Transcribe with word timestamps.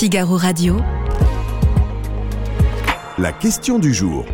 Figaro 0.00 0.38
Radio. 0.38 0.78
La 3.18 3.32
question 3.32 3.78
du 3.78 3.92
jour. 3.92 4.24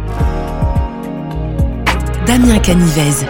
Damien 2.24 2.60
Canivez. 2.60 3.26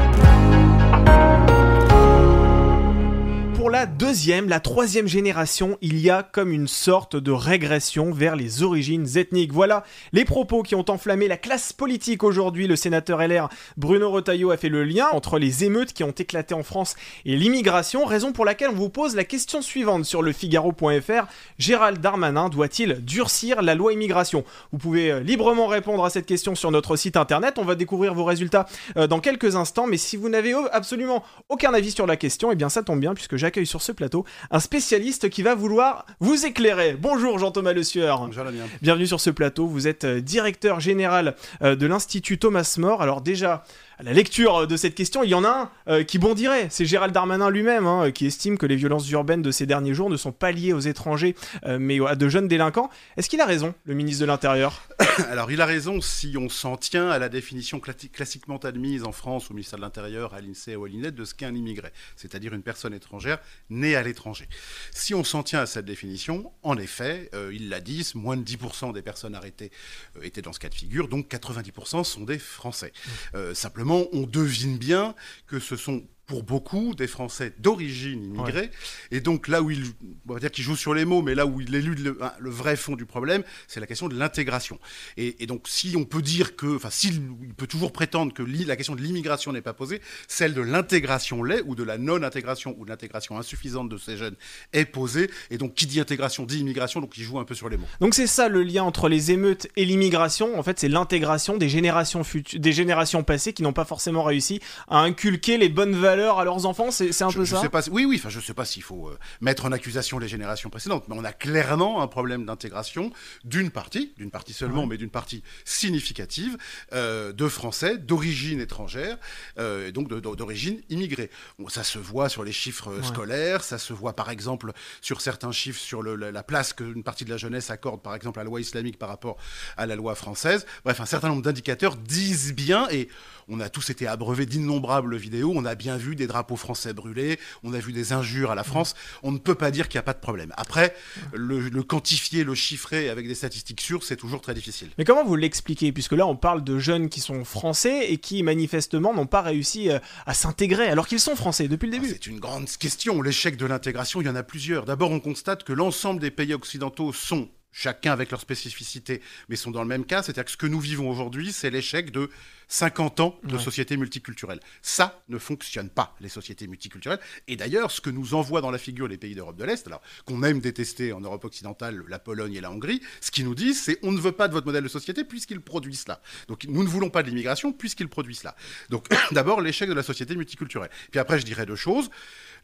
Deuxième, 3.86 4.48
la 4.48 4.60
troisième 4.60 5.06
génération, 5.06 5.78
il 5.80 5.98
y 5.98 6.10
a 6.10 6.22
comme 6.22 6.52
une 6.52 6.68
sorte 6.68 7.16
de 7.16 7.30
régression 7.30 8.10
vers 8.12 8.36
les 8.36 8.62
origines 8.62 9.06
ethniques. 9.16 9.52
Voilà 9.52 9.84
les 10.12 10.24
propos 10.24 10.62
qui 10.62 10.74
ont 10.74 10.84
enflammé 10.88 11.28
la 11.28 11.36
classe 11.36 11.72
politique 11.72 12.22
aujourd'hui. 12.22 12.66
Le 12.66 12.76
sénateur 12.76 13.26
LR 13.26 13.48
Bruno 13.76 14.10
Retailleau 14.10 14.50
a 14.50 14.56
fait 14.56 14.68
le 14.68 14.84
lien 14.84 15.06
entre 15.12 15.38
les 15.38 15.64
émeutes 15.64 15.92
qui 15.92 16.04
ont 16.04 16.10
éclaté 16.10 16.54
en 16.54 16.62
France 16.62 16.96
et 17.24 17.36
l'immigration, 17.36 18.04
raison 18.04 18.32
pour 18.32 18.44
laquelle 18.44 18.70
on 18.70 18.74
vous 18.74 18.90
pose 18.90 19.14
la 19.16 19.24
question 19.24 19.62
suivante 19.62 20.04
sur 20.04 20.22
le 20.22 20.32
Figaro.fr. 20.32 21.26
Gérald 21.58 22.00
Darmanin 22.00 22.48
doit-il 22.48 23.04
durcir 23.04 23.62
la 23.62 23.74
loi 23.74 23.92
immigration? 23.92 24.44
Vous 24.72 24.78
pouvez 24.78 25.10
euh, 25.10 25.20
librement 25.20 25.66
répondre 25.66 26.04
à 26.04 26.10
cette 26.10 26.26
question 26.26 26.54
sur 26.54 26.70
notre 26.70 26.96
site 26.96 27.16
internet. 27.16 27.58
On 27.58 27.64
va 27.64 27.74
découvrir 27.74 28.14
vos 28.14 28.24
résultats 28.24 28.66
euh, 28.96 29.06
dans 29.06 29.20
quelques 29.20 29.56
instants, 29.56 29.86
mais 29.86 29.96
si 29.96 30.16
vous 30.16 30.28
n'avez 30.28 30.54
absolument 30.72 31.22
aucun 31.48 31.72
avis 31.74 31.90
sur 31.90 32.06
la 32.06 32.16
question, 32.16 32.52
eh 32.52 32.56
bien 32.56 32.68
ça 32.68 32.82
tombe 32.82 33.00
bien 33.00 33.14
puisque 33.14 33.36
j'accueille 33.36 33.66
sur 33.66 33.75
ce 33.82 33.92
plateau 33.92 34.24
un 34.50 34.60
spécialiste 34.60 35.28
qui 35.30 35.42
va 35.42 35.54
vouloir 35.54 36.06
vous 36.20 36.46
éclairer. 36.46 36.94
Bonjour 36.94 37.38
Jean-Thomas 37.38 37.72
Le 37.72 37.82
Sueur. 37.82 38.20
Bonjour 38.26 38.44
Damien. 38.44 38.64
Bienvenue 38.82 39.06
sur 39.06 39.20
ce 39.20 39.30
plateau. 39.30 39.66
Vous 39.66 39.88
êtes 39.88 40.04
euh, 40.04 40.20
directeur 40.20 40.80
général 40.80 41.36
euh, 41.62 41.76
de 41.76 41.86
l'Institut 41.86 42.38
Thomas 42.38 42.76
More. 42.78 43.02
Alors 43.02 43.20
déjà, 43.20 43.64
à 43.98 44.02
la 44.02 44.12
lecture 44.12 44.66
de 44.66 44.76
cette 44.76 44.94
question, 44.94 45.22
il 45.22 45.30
y 45.30 45.34
en 45.34 45.44
a 45.44 45.48
un 45.86 45.92
euh, 45.92 46.04
qui 46.04 46.18
bondirait. 46.18 46.68
C'est 46.70 46.84
Gérald 46.84 47.14
Darmanin 47.14 47.48
lui-même 47.48 47.86
hein, 47.86 48.10
qui 48.10 48.26
estime 48.26 48.58
que 48.58 48.66
les 48.66 48.76
violences 48.76 49.08
urbaines 49.10 49.40
de 49.40 49.50
ces 49.50 49.64
derniers 49.64 49.94
jours 49.94 50.10
ne 50.10 50.18
sont 50.18 50.32
pas 50.32 50.52
liées 50.52 50.74
aux 50.74 50.80
étrangers, 50.80 51.34
euh, 51.64 51.78
mais 51.80 51.98
à 52.06 52.14
de 52.14 52.28
jeunes 52.28 52.46
délinquants. 52.46 52.90
Est-ce 53.16 53.30
qu'il 53.30 53.40
a 53.40 53.46
raison, 53.46 53.74
le 53.86 53.94
ministre 53.94 54.20
de 54.20 54.26
l'Intérieur? 54.26 54.82
Alors 55.30 55.50
il 55.50 55.62
a 55.62 55.66
raison 55.66 56.02
si 56.02 56.36
on 56.36 56.50
s'en 56.50 56.76
tient 56.76 57.08
à 57.08 57.18
la 57.18 57.30
définition 57.30 57.78
classi- 57.78 58.10
classiquement 58.10 58.58
admise 58.58 59.04
en 59.04 59.12
France 59.12 59.50
au 59.50 59.54
ministère 59.54 59.78
de 59.78 59.84
l'Intérieur, 59.84 60.34
à 60.34 60.42
l'INSEE 60.42 60.76
ou 60.76 60.84
à 60.84 60.88
l'INET 60.88 61.12
de 61.12 61.24
ce 61.24 61.34
qu'est 61.34 61.46
un 61.46 61.54
immigré, 61.54 61.90
c'est-à-dire 62.16 62.52
une 62.52 62.62
personne 62.62 62.92
étrangère 62.92 63.38
née 63.70 63.96
à 63.96 64.02
l'étranger. 64.02 64.46
Si 64.92 65.14
on 65.14 65.24
s'en 65.24 65.42
tient 65.42 65.60
à 65.60 65.66
cette 65.66 65.86
définition, 65.86 66.52
en 66.62 66.76
effet, 66.76 67.30
euh, 67.34 67.50
il 67.54 67.70
l'a 67.70 67.80
dit, 67.80 68.10
moins 68.14 68.36
de 68.36 68.42
10% 68.42 68.92
des 68.92 69.00
personnes 69.00 69.34
arrêtées 69.34 69.70
euh, 70.18 70.22
étaient 70.22 70.42
dans 70.42 70.52
ce 70.52 70.58
cas 70.58 70.68
de 70.68 70.74
figure, 70.74 71.08
donc 71.08 71.30
90% 71.30 72.04
sont 72.04 72.24
des 72.24 72.38
Français. 72.38 72.92
Euh, 73.34 73.54
simplement, 73.54 73.85
on 73.94 74.22
devine 74.22 74.78
bien 74.78 75.14
que 75.46 75.58
ce 75.58 75.76
sont 75.76 76.02
pour 76.26 76.42
beaucoup 76.42 76.94
des 76.94 77.06
Français 77.06 77.52
d'origine 77.58 78.24
immigrée. 78.24 78.70
Et 79.12 79.20
donc 79.20 79.46
là 79.46 79.62
où 79.62 79.70
il, 79.70 79.84
on 80.28 80.34
va 80.34 80.40
dire 80.40 80.50
qu'il 80.50 80.64
joue 80.64 80.74
sur 80.74 80.92
les 80.92 81.04
mots, 81.04 81.22
mais 81.22 81.36
là 81.36 81.46
où 81.46 81.60
il 81.60 81.72
élude 81.74 82.00
le, 82.00 82.18
le 82.38 82.50
vrai 82.50 82.76
fond 82.76 82.96
du 82.96 83.06
problème, 83.06 83.44
c'est 83.68 83.78
la 83.78 83.86
question 83.86 84.08
de 84.08 84.18
l'intégration. 84.18 84.80
Et, 85.16 85.42
et 85.42 85.46
donc 85.46 85.68
si 85.68 85.94
on 85.96 86.04
peut 86.04 86.22
dire 86.22 86.56
que, 86.56 86.74
enfin 86.74 86.90
s'il 86.90 87.22
il 87.42 87.54
peut 87.54 87.68
toujours 87.68 87.92
prétendre 87.92 88.34
que 88.34 88.42
la 88.42 88.74
question 88.74 88.96
de 88.96 89.02
l'immigration 89.02 89.52
n'est 89.52 89.62
pas 89.62 89.72
posée, 89.72 90.00
celle 90.26 90.52
de 90.52 90.62
l'intégration 90.62 91.44
l'est, 91.44 91.62
ou 91.64 91.76
de 91.76 91.84
la 91.84 91.96
non-intégration, 91.96 92.74
ou 92.78 92.84
de 92.84 92.90
l'intégration 92.90 93.38
insuffisante 93.38 93.88
de 93.88 93.96
ces 93.96 94.16
jeunes 94.16 94.34
est 94.72 94.84
posée. 94.84 95.30
Et 95.50 95.58
donc 95.58 95.74
qui 95.74 95.86
dit 95.86 96.00
intégration 96.00 96.44
dit 96.44 96.58
immigration, 96.58 97.00
donc 97.00 97.16
il 97.16 97.22
joue 97.22 97.38
un 97.38 97.44
peu 97.44 97.54
sur 97.54 97.68
les 97.68 97.76
mots. 97.76 97.86
Donc 98.00 98.14
c'est 98.14 98.26
ça 98.26 98.48
le 98.48 98.64
lien 98.64 98.82
entre 98.82 99.08
les 99.08 99.30
émeutes 99.30 99.68
et 99.76 99.84
l'immigration. 99.84 100.58
En 100.58 100.64
fait, 100.64 100.80
c'est 100.80 100.88
l'intégration 100.88 101.56
des 101.56 101.68
générations 101.68 102.22
futu- 102.22 102.58
des 102.58 102.72
générations 102.72 103.22
passées 103.22 103.52
qui 103.52 103.62
n'ont 103.62 103.72
pas 103.72 103.84
forcément 103.84 104.24
réussi 104.24 104.60
à 104.88 104.98
inculquer 104.98 105.56
les 105.56 105.68
bonnes 105.68 105.94
valeurs 105.94 106.15
à 106.24 106.44
leurs 106.44 106.66
enfants. 106.66 106.90
C'est 106.90 107.10
un 107.22 107.30
je, 107.30 107.38
peu 107.38 107.44
je 107.44 107.54
ça. 107.54 107.60
sais 107.62 107.68
pas 107.68 107.82
oui, 107.90 108.04
oui, 108.04 108.16
enfin, 108.18 108.28
je 108.28 108.40
sais 108.40 108.54
pas 108.54 108.64
s'il 108.64 108.82
faut 108.82 109.08
euh, 109.08 109.18
mettre 109.40 109.64
en 109.66 109.72
accusation 109.72 110.18
les 110.18 110.28
générations 110.28 110.70
précédentes, 110.70 111.04
mais 111.08 111.14
on 111.18 111.24
a 111.24 111.32
clairement 111.32 112.02
un 112.02 112.06
problème 112.08 112.44
d'intégration 112.46 113.10
d'une 113.44 113.70
partie, 113.70 114.12
d'une 114.16 114.30
partie 114.30 114.52
seulement, 114.52 114.86
mais 114.86 114.96
d'une 114.98 115.10
partie 115.10 115.42
significative, 115.64 116.56
euh, 116.92 117.32
de 117.32 117.48
Français 117.48 117.98
d'origine 117.98 118.60
étrangère, 118.60 119.18
euh, 119.58 119.88
et 119.88 119.92
donc 119.92 120.08
d'origine 120.08 120.80
immigrée. 120.88 121.30
Bon, 121.58 121.68
ça 121.68 121.84
se 121.84 121.98
voit 121.98 122.28
sur 122.28 122.44
les 122.44 122.52
chiffres 122.52 122.94
Ouais. 122.96 123.02
scolaires, 123.02 123.62
ça 123.64 123.78
se 123.78 123.92
voit 123.92 124.14
par 124.14 124.30
exemple 124.30 124.72
sur 125.02 125.20
certains 125.20 125.52
chiffres 125.52 125.80
sur 125.80 126.02
le- 126.02 126.14
la, 126.16 126.30
la 126.32 126.42
place 126.42 126.72
qu'une 126.72 127.02
partie 127.02 127.24
de 127.24 127.30
la 127.30 127.36
jeunesse 127.36 127.70
accorde, 127.70 128.00
par 128.00 128.14
exemple, 128.14 128.38
à 128.38 128.42
la 128.44 128.48
loi 128.48 128.60
islamique 128.60 128.98
par 128.98 129.08
rapport 129.08 129.36
à 129.76 129.86
la 129.86 129.96
loi 129.96 130.14
française. 130.14 130.64
Bref, 130.84 131.00
un 131.00 131.06
certain 131.06 131.28
nombre 131.28 131.42
d'indicateurs 131.42 131.96
disent 131.96 132.54
bien, 132.54 132.88
et 132.90 133.08
on 133.48 133.58
a 133.60 133.68
tous 133.68 133.90
été 133.90 134.06
abreuvés 134.06 134.46
d'innombrables 134.46 135.16
vidéos, 135.16 135.52
on 135.54 135.64
a 135.64 135.74
bien 135.74 135.96
vu 135.96 136.05
des 136.14 136.26
drapeaux 136.26 136.56
français 136.56 136.92
brûlés, 136.92 137.40
on 137.64 137.72
a 137.72 137.78
vu 137.78 137.92
des 137.92 138.12
injures 138.12 138.50
à 138.50 138.54
la 138.54 138.64
France, 138.64 138.94
on 139.22 139.32
ne 139.32 139.38
peut 139.38 139.54
pas 139.54 139.70
dire 139.70 139.88
qu'il 139.88 139.98
n'y 139.98 140.00
a 140.00 140.04
pas 140.04 140.12
de 140.12 140.20
problème. 140.20 140.52
Après, 140.56 140.94
le, 141.32 141.58
le 141.58 141.82
quantifier, 141.82 142.44
le 142.44 142.54
chiffrer 142.54 143.08
avec 143.08 143.26
des 143.26 143.34
statistiques 143.34 143.80
sûres, 143.80 144.04
c'est 144.04 144.16
toujours 144.16 144.40
très 144.40 144.54
difficile. 144.54 144.90
Mais 144.98 145.04
comment 145.04 145.24
vous 145.24 145.36
l'expliquez 145.36 145.90
Puisque 145.92 146.12
là, 146.12 146.26
on 146.26 146.36
parle 146.36 146.62
de 146.62 146.78
jeunes 146.78 147.08
qui 147.08 147.20
sont 147.20 147.44
français 147.44 148.12
et 148.12 148.18
qui 148.18 148.42
manifestement 148.42 149.14
n'ont 149.14 149.26
pas 149.26 149.42
réussi 149.42 149.90
euh, 149.90 149.98
à 150.26 150.34
s'intégrer 150.34 150.86
alors 150.88 151.06
qu'ils 151.06 151.20
sont 151.20 151.36
français 151.36 151.68
depuis 151.68 151.88
le 151.88 151.96
Ah, 151.96 151.98
début? 152.00 152.12
C'est 152.12 152.26
une 152.26 152.40
grande 152.40 152.68
question. 152.68 153.22
L'échec 153.22 153.56
de 153.56 153.66
l'intégration, 153.66 154.20
il 154.20 154.26
y 154.26 154.30
en 154.30 154.36
a 154.36 154.42
plusieurs. 154.42 154.84
D'abord, 154.84 155.10
on 155.10 155.20
constate 155.20 155.64
que 155.64 155.72
l'ensemble 155.72 156.20
des 156.20 156.30
pays 156.30 156.54
occidentaux 156.54 157.12
sont, 157.12 157.48
chacun 157.72 158.12
avec 158.12 158.30
leur 158.30 158.40
spécificité, 158.40 159.20
mais 159.48 159.56
sont 159.56 159.70
dans 159.70 159.82
le 159.82 159.88
même 159.88 160.04
cas. 160.04 160.22
C'est-à-dire 160.22 160.44
que 160.44 160.50
ce 160.50 160.56
que 160.56 160.66
nous 160.66 160.80
vivons 160.80 161.08
aujourd'hui, 161.10 161.52
c'est 161.52 161.70
l'échec 161.70 162.10
de 162.10 162.30
50 162.68 163.20
ans 163.20 163.38
de 163.44 163.56
Ouais. 163.56 163.62
société 163.62 163.96
multiculturelle. 163.96 164.60
Ça 164.82 165.22
ne 165.28 165.38
fonctionne 165.38 165.88
pas, 165.88 166.14
les 166.20 166.28
sociétés 166.28 166.66
multiculturelles. 166.66 167.20
Et 167.48 167.56
d'ailleurs, 167.56 167.90
ce 167.90 168.00
que 168.00 168.10
nous 168.10 168.34
envoient 168.34 168.60
dans 168.60 168.70
la 168.70 168.78
figure 168.78 169.06
les 169.08 169.18
pays 169.18 169.34
d'Europe 169.34 169.56
de 169.56 169.64
l'Est, 169.64 169.86
alors 169.86 170.02
qu'on 170.24 170.42
aime 170.42 170.60
détester 170.60 171.12
en 171.12 171.20
Europe 171.20 171.44
occidentale 171.44 172.02
la 172.08 172.18
Pologne 172.18 172.54
et 172.54 172.60
la 172.60 172.70
Hongrie, 172.70 173.00
ce 173.20 173.30
qu'ils 173.30 173.44
nous 173.44 173.54
disent, 173.54 173.82
c'est 173.82 173.98
on 174.02 174.12
ne 174.12 174.20
veut 174.20 174.32
pas 174.32 174.48
de 174.48 174.52
votre 174.52 174.66
modèle 174.66 174.82
de 174.84 174.88
société 174.88 175.24
puisqu'ils 175.24 175.60
produisent 175.60 176.00
cela. 176.02 176.20
Donc 176.48 176.64
nous 176.64 176.82
ne 176.82 176.88
voulons 176.88 177.10
pas 177.10 177.22
de 177.22 177.28
l'immigration 177.28 177.72
puisqu'ils 177.72 178.08
produisent 178.08 178.40
cela. 178.40 178.56
Donc 178.90 179.06
d'abord, 179.32 179.60
l'échec 179.60 179.88
de 179.88 179.94
la 179.94 180.02
société 180.02 180.34
multiculturelle. 180.34 180.90
Puis 181.10 181.20
après, 181.20 181.38
je 181.38 181.44
dirais 181.44 181.66
deux 181.66 181.76
choses. 181.76 182.10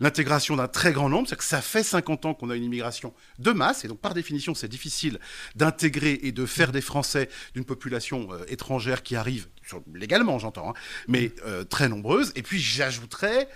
L'intégration 0.00 0.56
d'un 0.56 0.68
très 0.68 0.92
grand 0.92 1.08
nombre, 1.08 1.28
c'est 1.28 1.36
que 1.36 1.44
ça 1.44 1.60
fait 1.62 1.82
50 1.84 2.24
ans 2.26 2.34
qu'on 2.34 2.50
a 2.50 2.56
une 2.56 2.64
immigration 2.64 3.14
de 3.38 3.52
masse, 3.52 3.84
et 3.84 3.88
donc 3.88 4.00
par 4.00 4.14
définition, 4.14 4.54
c'est 4.54 4.66
difficile 4.66 5.20
d'intégrer 5.54 6.18
et 6.22 6.32
de 6.32 6.46
faire 6.46 6.72
des 6.72 6.80
Français 6.80 7.28
d'une 7.54 7.64
population 7.64 8.32
euh, 8.32 8.44
étrangère 8.48 9.02
qui 9.02 9.14
arrive, 9.16 9.48
sur- 9.64 9.82
légalement 9.94 10.38
j'entends, 10.38 10.70
hein, 10.70 10.74
mais 11.08 11.32
euh, 11.46 11.64
très 11.64 11.88
nombreuse. 11.88 12.32
Et 12.36 12.42
puis 12.42 12.60
j'ajouterais 12.60 13.48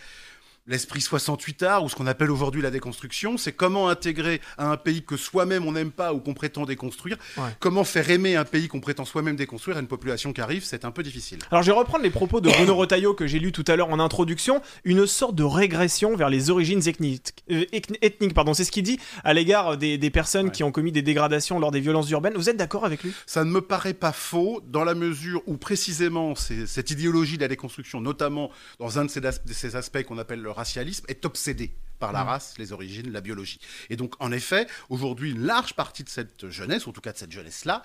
l'esprit 0.66 1.00
68 1.00 1.62
art, 1.62 1.84
ou 1.84 1.88
ce 1.88 1.94
qu'on 1.94 2.06
appelle 2.06 2.30
aujourd'hui 2.30 2.60
la 2.62 2.70
déconstruction, 2.70 3.36
c'est 3.36 3.52
comment 3.52 3.88
intégrer 3.88 4.40
à 4.58 4.70
un 4.70 4.76
pays 4.76 5.02
que 5.04 5.16
soi-même 5.16 5.64
on 5.66 5.72
n'aime 5.72 5.90
pas 5.92 6.12
ou 6.12 6.18
qu'on 6.20 6.34
prétend 6.34 6.64
déconstruire, 6.64 7.16
Ouais. 7.36 7.44
comment 7.60 7.84
faire 7.84 8.10
aimer 8.10 8.36
un 8.36 8.44
pays 8.44 8.66
qu'on 8.68 8.80
prétend 8.80 9.04
soi-même 9.04 9.36
déconstruire 9.36 9.76
à 9.76 9.80
une 9.80 9.86
population 9.86 10.32
qui 10.32 10.40
arrive, 10.40 10.64
c'est 10.64 10.84
un 10.84 10.90
peu 10.90 11.02
difficile. 11.02 11.38
Alors 11.50 11.62
je 11.62 11.70
vais 11.70 11.76
reprendre 11.78 12.02
les 12.02 12.10
propos 12.10 12.40
de 12.40 12.48
Bruno 12.50 12.74
Retailleau 12.74 13.14
que 13.14 13.26
j'ai 13.26 13.38
lu 13.38 13.52
tout 13.52 13.64
à 13.68 13.76
l'heure 13.76 13.90
en 13.90 14.00
introduction, 14.00 14.60
une 14.84 15.06
sorte 15.06 15.34
de 15.36 15.44
régression 15.44 16.16
vers 16.16 16.28
les 16.30 16.50
origines 16.50 16.86
ethniques. 16.88 17.32
euh, 17.50 17.64
ethniques 17.72 18.34
pardon, 18.34 18.54
c'est 18.54 18.64
ce 18.64 18.72
qu'il 18.72 18.82
dit 18.82 18.98
à 19.24 19.34
l'égard 19.34 19.76
des, 19.76 19.98
des 19.98 20.10
personnes 20.10 20.46
Ouais. 20.46 20.52
qui 20.52 20.64
ont 20.64 20.72
commis 20.72 20.92
des 20.92 21.02
dégradations 21.02 21.58
lors 21.58 21.70
des 21.70 21.80
violences 21.80 22.10
urbaines. 22.10 22.34
Vous 22.34 22.50
êtes 22.50 22.56
d'accord 22.56 22.84
avec 22.84 23.02
lui? 23.02 23.12
Ça 23.26 23.44
ne 23.44 23.50
me 23.50 23.60
paraît 23.60 23.94
pas 23.94 24.12
faux 24.12 24.60
dans 24.66 24.84
la 24.84 24.94
mesure 24.94 25.42
où 25.46 25.56
précisément 25.56 26.34
cette 26.34 26.90
idéologie 26.90 27.36
de 27.36 27.42
la 27.42 27.48
déconstruction, 27.48 28.00
notamment 28.00 28.50
dans 28.80 28.98
un 28.98 29.04
de 29.04 29.10
ces, 29.10 29.24
as- 29.24 29.40
ces 29.52 29.76
aspects 29.76 30.02
qu'on 30.02 30.18
appelle 30.18 30.40
le 30.42 30.50
racialisme, 30.56 31.04
est 31.08 31.24
obsédée 31.24 31.74
par 31.98 32.12
la 32.12 32.24
race, 32.24 32.54
les 32.58 32.72
origines, 32.72 33.10
la 33.10 33.22
biologie. 33.22 33.58
Et 33.88 33.96
donc, 33.96 34.14
en 34.18 34.30
effet, 34.30 34.66
aujourd'hui, 34.90 35.30
une 35.30 35.44
large 35.46 35.74
partie 35.74 36.04
de 36.04 36.10
cette 36.10 36.50
jeunesse, 36.50 36.86
en 36.86 36.92
tout 36.92 37.00
cas 37.00 37.12
de 37.12 37.18
cette 37.18 37.32
jeunesse-là, 37.32 37.82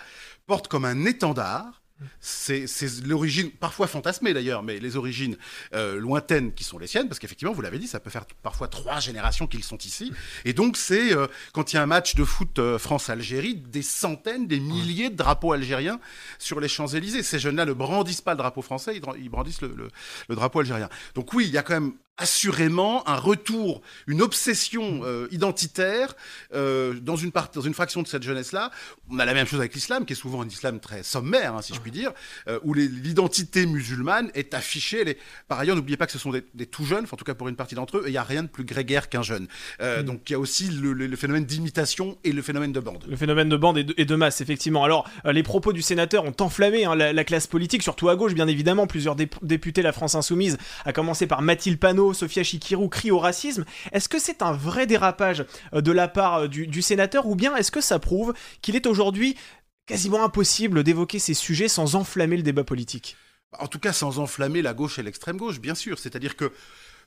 porte 0.47 0.67
comme 0.67 0.83
un 0.85 1.05
étendard 1.05 1.81
c'est 2.19 2.65
c'est 2.65 3.05
l'origine, 3.05 3.51
parfois 3.51 3.85
fantasmée 3.85 4.33
d'ailleurs, 4.33 4.63
mais 4.63 4.79
les 4.79 4.95
origines 4.95 5.37
euh, 5.75 5.99
lointaines 5.99 6.51
qui 6.51 6.63
sont 6.63 6.79
les 6.79 6.87
siennes, 6.87 7.07
parce 7.07 7.19
qu'effectivement, 7.19 7.53
vous 7.53 7.61
l'avez 7.61 7.77
dit, 7.77 7.87
ça 7.87 7.99
peut 7.99 8.09
faire 8.09 8.25
parfois 8.41 8.67
trois 8.67 8.99
générations 8.99 9.45
qu'ils 9.45 9.63
sont 9.63 9.77
ici. 9.77 10.11
Et 10.43 10.53
donc, 10.53 10.77
c'est 10.77 11.13
euh, 11.13 11.27
quand 11.53 11.71
il 11.71 11.75
y 11.75 11.79
a 11.79 11.83
un 11.83 11.85
match 11.85 12.15
de 12.15 12.23
foot 12.25 12.57
euh, 12.57 12.79
France-Algérie, 12.79 13.53
des 13.53 13.83
centaines, 13.83 14.47
des 14.47 14.59
milliers 14.59 15.11
de 15.11 15.15
drapeaux 15.15 15.53
algériens 15.53 15.99
sur 16.39 16.59
les 16.59 16.67
Champs-Élysées. 16.67 17.21
Ces 17.23 17.37
jeunes-là 17.37 17.65
ne 17.65 17.73
brandissent 17.73 18.21
pas 18.21 18.31
le 18.31 18.37
drapeau 18.39 18.63
français, 18.63 18.99
ils, 19.19 19.29
brandissent 19.29 19.61
le, 19.61 19.67
le- 19.75 19.89
le 20.27 20.35
drapeau 20.35 20.61
algérien. 20.61 20.89
Donc 21.13 21.31
oui, 21.33 21.45
il 21.45 21.51
y 21.51 21.57
a 21.59 21.63
quand 21.63 21.73
même 21.79 21.93
assurément 22.17 23.07
un 23.09 23.15
retour, 23.15 23.81
une 24.05 24.21
obsession 24.21 25.01
euh, 25.03 25.27
identitaire 25.31 26.15
euh, 26.53 26.93
dans, 27.01 27.15
une 27.15 27.31
part, 27.31 27.49
dans 27.51 27.61
une 27.61 27.73
fraction 27.73 28.03
de 28.03 28.07
cette 28.07 28.21
jeunesse-là. 28.21 28.69
On 29.09 29.17
a 29.17 29.25
la 29.25 29.33
même 29.33 29.47
chose 29.47 29.59
avec 29.59 29.73
l'islam, 29.73 30.05
qui 30.05 30.13
est 30.13 30.15
souvent 30.15 30.41
un 30.41 30.47
islam 30.47 30.79
très 30.79 31.01
sommaire, 31.03 31.55
hein, 31.55 31.61
si 31.61 31.73
je 31.73 31.79
puis 31.79 31.89
dire, 31.89 32.11
euh, 32.47 32.59
où 32.63 32.73
l'identité 32.73 33.65
musulmane 33.65 34.29
est 34.35 34.53
affichée. 34.53 35.01
Elle 35.01 35.09
est... 35.09 35.17
Par 35.47 35.59
ailleurs, 35.59 35.75
n'oubliez 35.75 35.97
pas 35.97 36.05
que 36.05 36.11
ce 36.11 36.19
sont 36.19 36.31
des, 36.31 36.43
des 36.53 36.67
tout 36.67 36.85
jeunes, 36.85 37.05
enfin, 37.05 37.15
en 37.15 37.17
tout 37.17 37.25
cas 37.25 37.33
pour 37.33 37.47
une 37.47 37.55
partie 37.55 37.75
d'entre 37.75 37.97
eux, 37.97 38.03
et 38.05 38.09
il 38.09 38.11
n'y 38.11 38.17
a 38.17 38.23
rien 38.23 38.43
de 38.43 38.47
plus 38.49 38.65
grégaire 38.65 39.09
qu'un 39.09 39.23
jeune. 39.23 39.47
Euh, 39.81 40.03
Donc 40.03 40.29
il 40.29 40.33
y 40.33 40.35
a 40.35 40.39
aussi 40.39 40.69
le, 40.69 40.93
le- 40.93 41.07
le 41.07 41.15
phénomène 41.17 41.45
d'imitation 41.45 42.17
et 42.23 42.31
le 42.33 42.41
phénomène 42.41 42.71
de 42.71 42.79
bande. 42.79 43.03
Le 43.09 43.15
phénomène 43.15 43.49
de 43.49 43.57
bande 43.57 43.77
et 43.79 43.83
de, 43.83 43.93
et 43.97 44.05
de 44.05 44.15
masse, 44.15 44.41
effectivement. 44.41 44.83
Alors, 44.83 45.09
les 45.25 45.43
propos 45.43 45.73
du 45.73 45.81
sénateur 45.81 46.23
ont 46.25 46.35
enflammé 46.39 46.85
hein, 46.85 46.95
la, 46.95 47.13
la 47.13 47.23
classe 47.23 47.47
politique, 47.47 47.81
surtout 47.81 48.09
à 48.09 48.15
gauche, 48.15 48.33
bien 48.33 48.47
évidemment. 48.47 48.85
Plusieurs 48.85 49.15
dép- 49.15 49.39
députés, 49.41 49.81
la 49.81 49.91
France 49.91 50.15
Insoumise, 50.15 50.57
à 50.85 50.93
commencer 50.93 51.25
par 51.25 51.41
Mathilde 51.41 51.79
Panot, 51.79 52.00
Sophia 52.13 52.43
Chikirou 52.43 52.89
crient 52.89 53.11
au 53.11 53.19
racisme. 53.19 53.65
Est-ce 53.91 54.09
que 54.09 54.19
c'est 54.19 54.41
un 54.41 54.51
vrai 54.51 54.87
dérapage 54.87 55.45
de 55.73 55.91
la 55.91 56.07
part 56.07 56.49
du, 56.49 56.67
du 56.67 56.81
sénateur 56.81 57.27
ou 57.27 57.35
bien 57.35 57.55
est-ce 57.55 57.71
que 57.71 57.81
ça 57.81 57.99
prouve 57.99 58.33
qu'il 58.61 58.75
est 58.75 58.87
aujourd'hui 58.87 59.37
quasiment 59.85 60.23
impossible 60.23 60.83
d'évoquer 60.83 61.19
ces 61.19 61.33
sujets 61.33 61.67
sans 61.67 61.95
enflammer 61.95 62.37
le 62.37 62.43
débat 62.43 62.63
politique? 62.63 63.17
En 63.59 63.67
tout 63.67 63.79
cas, 63.79 63.91
sans 63.91 64.19
enflammer 64.19 64.61
la 64.61 64.73
gauche 64.73 64.97
et 64.99 65.03
l'extrême 65.03 65.37
gauche, 65.37 65.59
bien 65.59 65.75
sûr. 65.75 65.99
C'est-à-dire 65.99 66.37
que 66.37 66.51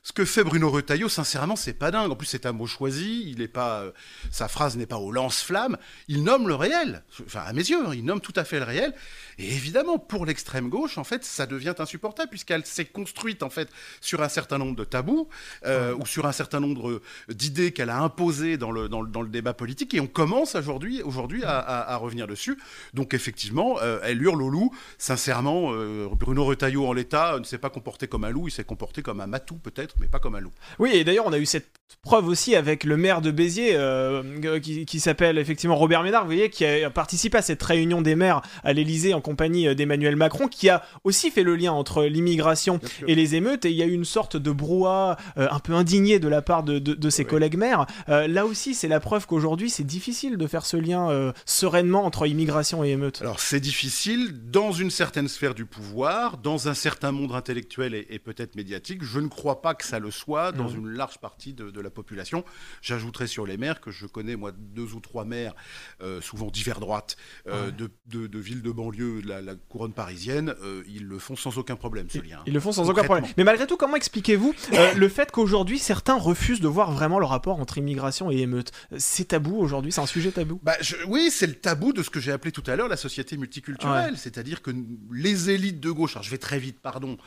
ce 0.05 0.13
que 0.13 0.23
fait 0.23 0.43
Bruno 0.43 0.69
Retailleau, 0.69 1.09
sincèrement, 1.09 1.55
c'est 1.55 1.73
pas 1.73 1.89
dingue. 1.89 2.11
En 2.11 2.15
plus, 2.15 2.27
c'est 2.27 2.45
un 2.45 2.51
mot 2.51 2.67
choisi. 2.67 3.23
Il 3.25 3.41
est 3.41 3.47
pas, 3.47 3.79
euh, 3.79 3.91
sa 4.29 4.47
phrase 4.47 4.77
n'est 4.77 4.85
pas 4.85 4.99
au 4.99 5.11
lance-flamme. 5.11 5.77
Il 6.07 6.23
nomme 6.23 6.47
le 6.47 6.53
réel. 6.53 7.03
Enfin, 7.25 7.39
à 7.39 7.51
mes 7.53 7.67
yeux, 7.67 7.83
hein, 7.83 7.91
il 7.91 8.05
nomme 8.05 8.21
tout 8.21 8.33
à 8.35 8.43
fait 8.43 8.59
le 8.59 8.65
réel. 8.65 8.93
Et 9.39 9.51
évidemment, 9.51 9.97
pour 9.97 10.27
l'extrême 10.27 10.69
gauche, 10.69 10.99
en 10.99 11.03
fait, 11.03 11.25
ça 11.25 11.47
devient 11.47 11.73
insupportable 11.79 12.29
puisqu'elle 12.29 12.67
s'est 12.67 12.85
construite 12.85 13.41
en 13.41 13.49
fait 13.49 13.67
sur 13.99 14.21
un 14.21 14.29
certain 14.29 14.59
nombre 14.59 14.75
de 14.75 14.83
tabous 14.83 15.27
euh, 15.65 15.95
ou 15.95 16.05
sur 16.05 16.27
un 16.27 16.31
certain 16.31 16.59
nombre 16.59 17.01
d'idées 17.29 17.71
qu'elle 17.71 17.89
a 17.89 17.97
imposées 17.97 18.57
dans 18.57 18.71
le, 18.71 18.87
dans 18.87 19.01
le, 19.01 19.09
dans 19.09 19.23
le 19.23 19.29
débat 19.29 19.55
politique. 19.55 19.95
Et 19.95 19.99
on 20.01 20.07
commence 20.07 20.53
aujourd'hui, 20.53 21.01
aujourd'hui 21.01 21.43
à, 21.43 21.57
à, 21.57 21.95
revenir 21.97 22.27
dessus. 22.27 22.59
Donc 22.93 23.15
effectivement, 23.15 23.79
euh, 23.81 23.97
elle 24.03 24.21
hurle 24.21 24.43
au 24.43 24.49
loup. 24.49 24.71
Sincèrement, 24.99 25.71
Bruno 26.11 26.45
Retailleau 26.45 26.85
en 26.85 26.93
l'état 26.93 27.39
ne 27.39 27.43
s'est 27.43 27.57
pas 27.57 27.71
comporté 27.71 28.07
comme 28.07 28.23
un 28.23 28.29
loup. 28.29 28.49
Il 28.49 28.51
s'est 28.51 28.63
comporté 28.63 29.01
comme 29.01 29.19
un 29.19 29.27
matou 29.27 29.55
peut-être 29.55 29.94
mais 29.99 30.07
pas 30.07 30.19
comme 30.19 30.35
un 30.35 30.39
loup. 30.39 30.51
Oui, 30.79 30.91
et 30.93 31.03
d'ailleurs, 31.03 31.25
on 31.27 31.33
a 31.33 31.39
eu 31.39 31.45
cette 31.45 31.75
preuve 32.05 32.27
aussi 32.27 32.55
avec 32.55 32.83
le 32.83 32.97
maire 32.97 33.19
de 33.19 33.31
Béziers, 33.31 33.71
euh, 33.73 34.59
qui, 34.59 34.99
s'appelle 34.99 35.39
effectivement 35.39 35.75
Robert 35.75 36.03
Ménard, 36.03 36.21
vous 36.21 36.27
voyez, 36.27 36.51
qui 36.51 36.63
a 36.63 36.89
participé 36.91 37.39
à 37.39 37.41
cette 37.41 37.61
réunion 37.63 38.03
des 38.03 38.15
maires 38.15 38.43
à 38.63 38.73
l'Elysée 38.73 39.15
en 39.15 39.21
compagnie 39.21 39.67
euh, 39.67 39.73
d'Emmanuel 39.73 40.15
Macron, 40.15 40.47
qui 40.47 40.69
a 40.69 40.83
aussi 41.03 41.31
fait 41.31 41.41
le 41.41 41.55
lien 41.55 41.71
entre 41.71 42.05
l'immigration 42.05 42.79
et 43.07 43.15
les 43.15 43.33
émeutes, 43.33 43.65
et 43.65 43.71
il 43.71 43.75
y 43.75 43.81
a 43.81 43.87
eu 43.87 43.91
une 43.91 44.05
sorte 44.05 44.37
de 44.37 44.51
brouhaha 44.51 45.17
euh, 45.37 45.47
un 45.49 45.59
peu 45.59 45.73
indigné 45.73 46.19
de 46.19 46.27
la 46.27 46.43
part 46.43 46.61
de, 46.63 47.09
ses 47.09 47.25
collègues 47.25 47.57
maires. 47.57 47.85
là 48.07 48.45
aussi, 48.45 48.73
c'est 48.73 48.87
la 48.87 48.99
preuve 48.99 49.25
qu'aujourd'hui, 49.25 49.69
c'est 49.69 49.83
difficile 49.83 50.37
de 50.37 50.47
faire 50.47 50.65
ce 50.65 50.77
lien 50.77 51.33
sereinement 51.45 52.03
entre 52.05 52.27
immigration 52.27 52.83
et 52.83 52.89
émeute. 52.89 53.21
Alors, 53.21 53.39
c'est 53.39 53.59
difficile 53.59 54.33
dans 54.51 54.71
une 54.71 54.91
certaine 54.91 55.27
sphère 55.27 55.55
du 55.55 55.65
pouvoir, 55.65 56.37
dans 56.37 56.67
un 56.67 56.73
certain 56.73 57.11
monde 57.11 57.33
intellectuel 57.33 57.95
et, 57.95 58.07
et 58.09 58.19
peut-être 58.19 58.55
médiatique. 58.55 59.03
Je 59.03 59.19
ne 59.19 59.27
crois 59.27 59.61
pas 59.61 59.75
que 59.75 59.84
ça 59.85 59.99
le 59.99 60.11
soit 60.11 60.51
dans 60.51 60.67
une 60.67 60.89
large 60.89 61.19
partie 61.19 61.53
de, 61.53 61.79
la 61.79 61.89
population. 61.89 62.43
J'ajouterai 62.81 63.27
sur 63.27 63.45
les 63.45 63.57
maires 63.57 63.79
que 63.79 63.91
je 63.91 64.07
connais, 64.07 64.35
moi, 64.35 64.51
deux 64.55 64.93
ou 64.93 64.99
trois 64.99 65.25
maires, 65.25 65.53
euh, 66.01 66.21
souvent 66.21 66.47
divers 66.47 66.79
droite, 66.79 67.15
euh, 67.47 67.69
de, 67.71 67.89
de, 68.07 68.39
villes 68.39 68.61
de 68.61 68.71
banlieue 68.71 69.21
de 69.21 69.27
la, 69.27 69.55
couronne 69.69 69.93
parisienne. 69.93 70.55
Euh, 70.63 70.83
ils 70.87 71.05
le 71.05 71.19
font 71.19 71.35
sans 71.35 71.57
aucun 71.57 71.75
problème, 71.75 72.07
ce 72.09 72.19
lien. 72.19 72.41
Ils 72.47 72.53
le 72.53 72.59
font 72.59 72.71
sans 72.71 72.89
aucun 72.89 73.03
problème. 73.03 73.25
Mais 73.37 73.43
malgré 73.43 73.67
tout, 73.67 73.77
comment 73.77 73.95
expliquez-vous 73.95 74.53
le 74.95 75.09
fait 75.09 75.31
qu'aujourd'hui, 75.31 75.79
certains 75.79 76.15
refusent 76.15 76.61
de 76.61 76.67
voir 76.67 76.91
vraiment 76.91 77.19
le 77.19 77.25
rapport 77.25 77.59
entre 77.59 77.77
immigration 77.77 78.31
et 78.31 78.37
émeute? 78.37 78.71
C'est 78.97 79.29
tabou 79.29 79.57
aujourd'hui? 79.57 79.91
C'est 79.91 80.01
un 80.01 80.05
sujet 80.05 80.31
tabou? 80.31 80.59
Bah, 80.63 80.75
Oui, 81.07 81.29
c'est 81.31 81.47
le 81.47 81.55
tabou 81.55 81.93
de 81.93 82.01
ce 82.01 82.09
que 82.09 82.19
j'ai 82.19 82.31
appelé 82.31 82.51
tout 82.51 82.63
à 82.67 82.75
l'heure 82.75 82.87
la 82.87 82.97
société 82.97 83.37
multiculturelle. 83.37 84.17
C'est-à-dire 84.17 84.61
que 84.61 84.71
les 85.11 85.49
élites 85.49 85.79
de 85.79 85.91
gauche, 85.91 86.15
alors 86.15 86.23
je 86.23 86.31
vais 86.31 86.37
très 86.37 86.59
vite, 86.59 86.79
pardon, 86.81 87.17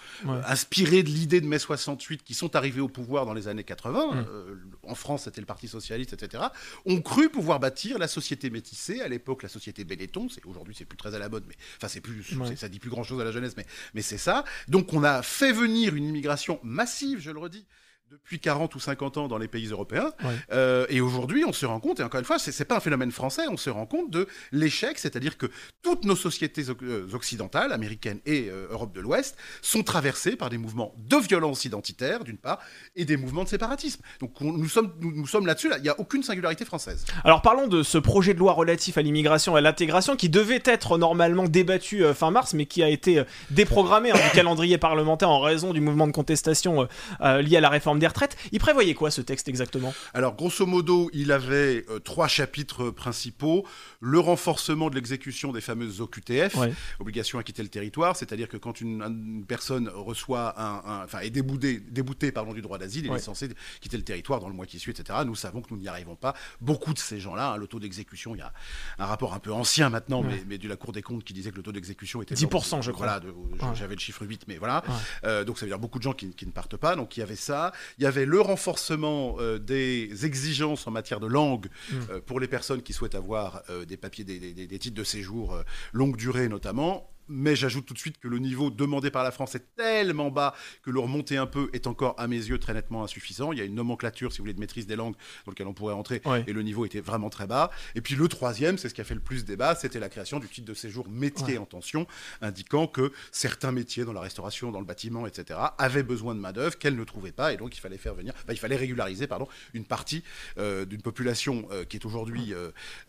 inspirées 0.47 1.03
de 1.03 1.09
l'idée 1.09 1.41
de 1.41 1.47
mai 1.47 1.59
68 1.59 2.23
qui 2.23 2.35
sont 2.39 2.57
arrivés 2.57 2.81
au 2.81 2.89
pouvoir 2.89 3.27
dans 3.27 3.35
les 3.35 3.49
années 3.49 3.65
80, 3.65 4.13
mmh. 4.13 4.27
euh, 4.29 4.57
en 4.85 4.95
France 4.95 5.25
c'était 5.25 5.41
le 5.41 5.47
Parti 5.47 5.69
Socialiste, 5.69 6.13
etc., 6.13 6.45
ont 6.87 7.01
cru 7.01 7.29
pouvoir 7.29 7.61
bâtir 7.61 7.99
la 7.99 8.09
société 8.09 8.51
métissée, 8.51 9.01
à 9.01 9.09
l'époque 9.09 9.43
la 9.43 9.49
société 9.49 9.85
Benetton, 9.85 10.29
aujourd'hui 10.47 10.75
c'est 10.77 10.85
plus 10.85 10.97
très 10.97 11.15
à 11.15 11.19
la 11.19 11.29
mode, 11.29 11.45
mais 11.49 11.55
enfin 11.77 11.89
c'est 11.89 12.01
plus, 12.01 12.25
ça 12.57 12.69
dit 12.69 12.79
plus 12.79 12.91
grand 12.91 13.03
chose 13.03 13.21
à 13.21 13.25
la 13.25 13.33
jeunesse, 13.33 13.55
mais, 13.57 13.67
mais 13.95 14.03
c'est 14.03 14.19
ça. 14.19 14.45
Donc 14.69 14.93
on 14.93 15.05
a 15.05 15.23
fait 15.23 15.53
venir 15.53 15.95
une 15.95 16.05
immigration 16.05 16.61
massive, 16.63 17.21
je 17.21 17.31
le 17.31 17.39
redis, 17.39 17.67
depuis 18.11 18.41
40 18.41 18.75
ou 18.75 18.81
50 18.81 19.19
ans 19.19 19.29
dans 19.29 19.37
les 19.37 19.49
pays 19.49 19.67
européens. 19.67 20.13
Euh, 20.51 20.87
et 20.89 21.03
aujourd'hui, 21.03 21.45
on 21.45 21.53
se 21.53 21.67
rend 21.67 21.79
compte, 21.79 22.01
et 22.01 22.03
encore 22.03 22.19
une 22.19 22.25
fois, 22.25 22.39
c'est, 22.39 22.59
n'est 22.59 22.65
pas 22.65 22.79
un 22.79 22.81
phénomène 22.81 23.13
français, 23.13 23.43
on 23.51 23.59
se 23.59 23.69
rend 23.69 23.85
compte 23.85 24.11
de 24.11 24.27
l'échec, 24.51 24.99
c'est-à-dire 24.99 25.37
que 25.37 25.45
toutes 25.83 26.07
nos 26.07 26.17
sociétés 26.17 26.65
euh, 26.83 27.07
occidentales, 27.13 27.71
américaines 27.71 28.21
et 28.25 28.49
euh, 28.49 28.69
Europe 28.71 28.95
de 28.95 29.03
l'Ouest, 29.03 29.37
sont 29.61 29.83
traversées 29.83 30.37
par 30.37 30.49
des 30.49 30.57
mouvements 30.57 30.95
de 30.97 31.17
violence 31.17 31.67
identitaire, 31.67 32.25
d'une 32.25 32.39
part, 32.39 32.61
et 32.97 33.05
des 33.05 33.19
mouvements 33.19 33.45
de 33.45 33.51
séparatisme. 33.51 34.01
Donc 34.21 34.41
nous, 34.41 34.69
sommes, 34.69 34.95
nous, 35.01 35.27
sommes 35.27 35.45
là-dessus, 35.45 35.71
il 35.77 35.83
n'y 35.83 35.91
a 35.91 36.01
aucune 36.01 36.23
singularité 36.23 36.65
française. 36.65 37.05
Alors 37.25 37.43
parlons 37.43 37.67
de 37.67 37.83
ce 37.83 37.99
projet 37.99 38.33
de 38.33 38.39
loi 38.39 38.55
relatif 38.55 38.97
à 38.97 39.03
l'immigration 39.03 39.55
et 39.57 39.59
à 39.59 39.61
l'intégration 39.61 40.17
qui 40.17 40.31
devait 40.31 40.63
être 40.65 40.97
normalement 40.97 41.45
débattu 41.45 42.05
fin 42.15 42.31
mars, 42.31 42.55
mais 42.55 42.65
qui 42.65 42.83
a 42.83 42.89
été 42.89 43.23
déprogrammé 43.51 44.13
hein, 44.13 44.17
du 44.17 44.35
calendrier 44.35 44.79
parlementaire 44.79 45.29
en 45.29 45.41
raison 45.41 45.75
du 45.75 45.83
mouvement 45.83 46.07
de 46.07 46.13
contestation 46.13 46.89
lié 47.21 47.59
à 47.59 47.61
la 47.61 47.69
réforme 47.69 47.98
des 47.99 48.07
retraites. 48.07 48.37
Il 48.53 48.61
prévoyait 48.61 48.95
quoi 48.95 49.11
ce 49.11 49.21
texte 49.21 49.49
exactement? 49.49 49.95
Alors 50.15 50.35
grosso 50.35 50.67
modo, 50.67 51.11
il 51.13 51.33
avait 51.33 51.85
euh, 51.89 51.99
trois 51.99 52.29
chapitres 52.29 52.91
principaux. 52.91 53.67
Le 54.01 54.19
renforcement 54.19 54.91
de 54.91 54.95
l'exécution 54.95 55.53
des 55.53 55.61
fameuses 55.61 56.01
OQTF, 56.01 56.57
obligation 57.01 57.39
à 57.39 57.43
quitter 57.43 57.63
le 57.63 57.69
territoire, 57.69 58.17
c'est-à-dire 58.17 58.49
que 58.49 58.57
quand 58.57 58.81
une, 58.81 59.45
personne 59.47 59.89
reçoit 59.89 60.55
un, 60.61 61.05
enfin 61.05 61.21
est 61.21 61.31
déboutée, 61.31 61.81
déboutée 61.81 62.33
pardon, 62.33 62.53
du 62.53 62.63
droit 62.63 62.79
d'asile, 62.79 63.07
il 63.07 63.13
est 63.13 63.19
censé 63.19 63.49
quitter 63.81 63.97
le 63.97 64.05
territoire 64.05 64.41
dans 64.41 64.49
le 64.49 64.55
mois 64.55 64.67
qui 64.67 64.79
suit, 64.79 64.93
etc. 64.93 65.21
Nous 65.27 65.35
savons 65.35 65.63
que 65.63 65.69
nous 65.71 65.81
n'y 65.81 65.89
arrivons 65.89 66.17
pas. 66.17 66.35
Beaucoup 66.61 66.95
de 66.95 66.99
ces 66.99 67.21
gens-là, 67.21 67.53
hein, 67.53 67.57
le 67.57 67.67
taux 67.67 67.81
d'exécution, 67.81 68.35
il 68.35 68.39
y 68.39 68.43
a 68.43 68.53
un 68.99 69.07
rapport 69.07 69.35
un 69.35 69.39
peu 69.39 69.53
ancien 69.53 69.91
maintenant, 69.91 70.23
mais, 70.23 70.59
de 70.59 70.69
la 70.69 70.77
Cour 70.77 70.93
des 70.93 71.03
comptes 71.03 71.25
qui 71.25 71.33
disait 71.33 71.51
que 71.51 71.57
le 71.57 71.63
taux 71.63 71.73
d'exécution 71.73 72.21
était 72.23 72.35
10%, 72.35 72.83
je 72.83 72.91
crois. 72.91 73.21
Voilà, 73.59 73.75
j'avais 73.75 73.95
le 73.95 74.01
chiffre 74.01 74.25
8, 74.25 74.45
mais 74.49 74.57
voilà. 74.57 74.83
Euh, 75.25 75.45
donc 75.45 75.59
ça 75.59 75.67
veut 75.67 75.71
dire 75.71 75.79
beaucoup 75.79 75.99
de 75.99 76.03
gens 76.03 76.13
qui, 76.13 76.35
qui 76.35 76.47
ne 76.47 76.51
partent 76.51 76.77
pas. 76.77 76.97
Donc 76.97 77.17
il 77.17 77.21
y 77.21 77.23
avait 77.23 77.37
ça. 77.37 77.73
Il 77.99 78.05
y 78.05 78.07
avait 78.07 78.27
le 78.27 78.41
renforcement 78.41 79.37
euh, 79.39 79.59
des 79.59 80.25
exigences 80.25 80.87
en 80.87 80.91
matière 80.91 81.21
de 81.21 81.27
langue 81.27 81.67
mm. 81.67 81.97
euh, 82.11 82.21
pour 82.21 82.41
les 82.41 82.49
personnes 82.49 82.83
qui 82.83 82.93
souhaitent 82.93 83.15
avoir 83.15 83.63
euh, 83.71 83.85
des 83.85 83.97
papiers, 83.97 84.25
des 84.25 84.79
titres 84.79 84.97
de 84.97 85.05
séjour 85.05 85.59
longue 85.93 86.17
durée 86.17 86.49
notamment 86.49 87.11
mais 87.29 87.57
j'ajoute 87.57 87.87
tout 87.87 87.95
de 87.95 87.99
suite 87.99 88.19
que 88.19 88.29
le 88.29 88.39
niveau 88.39 88.71
demandé 88.71 89.11
par 89.11 89.25
la 89.25 89.31
France 89.31 89.55
est 89.55 89.75
tellement 89.77 90.31
bas 90.31 90.55
que 90.83 90.91
le 90.91 91.01
remonter 91.01 91.37
un 91.37 91.47
peu 91.47 91.71
est 91.73 91.87
encore, 91.87 92.15
à 92.19 92.27
mes 92.27 92.37
yeux, 92.37 92.59
très 92.59 92.75
nettement 92.75 93.05
insuffisant. 93.05 93.53
Il 93.53 93.59
y 93.59 93.63
a 93.63 93.65
une 93.65 93.75
nomenclature, 93.75 94.33
si 94.33 94.39
vous 94.39 94.45
voulez, 94.45 94.55
de 94.55 94.61
maîtrise 94.61 94.87
des 94.87 94.97
langues 94.97 95.15
dans 95.45 95.53
laquelle 95.53 95.67
on 95.67 95.75
pourrait 95.75 95.95
entrer, 95.95 96.23
et 96.47 96.53
le 96.53 96.63
niveau 96.63 96.85
était 96.85 97.01
vraiment 97.01 97.31
très 97.31 97.47
bas. 97.47 97.71
Et 97.95 98.01
puis 98.01 98.15
le 98.15 98.29
troisième, 98.29 98.79
c'est 98.79 98.89
ce 98.89 98.95
qui 98.95 99.01
a 99.01 99.05
fait 99.05 99.15
le 99.15 99.21
plus 99.21 99.45
débat, 99.45 99.75
c'était 99.75 100.01
la 100.01 100.09
création 100.09 100.39
du 100.39 100.49
titre 100.49 100.67
de 100.67 100.75
séjour 100.75 101.09
métier 101.09 101.59
en 101.59 101.67
tension, 101.67 102.07
indiquant 102.41 102.87
que 102.87 103.13
certains 103.33 103.73
métiers 103.73 104.05
dans 104.05 104.13
la 104.13 104.21
restauration, 104.21 104.71
dans 104.71 104.81
le 104.81 104.87
bâtiment, 104.87 105.27
etc., 105.27 105.59
avaient 105.79 106.03
besoin 106.03 106.35
de 106.35 106.41
main-d'œuvre 106.41 106.79
qu'elles 106.79 106.97
ne 106.97 107.05
trouvaient 107.05 107.33
pas, 107.33 107.53
et 107.53 107.57
donc 107.57 107.77
il 107.77 107.81
fallait 107.81 107.99
faire 107.99 108.15
venir, 108.15 108.33
il 108.49 108.59
fallait 108.59 108.77
régulariser, 108.77 109.27
pardon, 109.27 109.49
une 109.75 109.85
partie 109.85 110.23
euh, 110.59 110.85
d'une 110.85 111.03
population 111.03 111.69
euh, 111.71 111.85
qui 111.85 111.97
est 111.97 112.05
aujourd'hui 112.05 112.55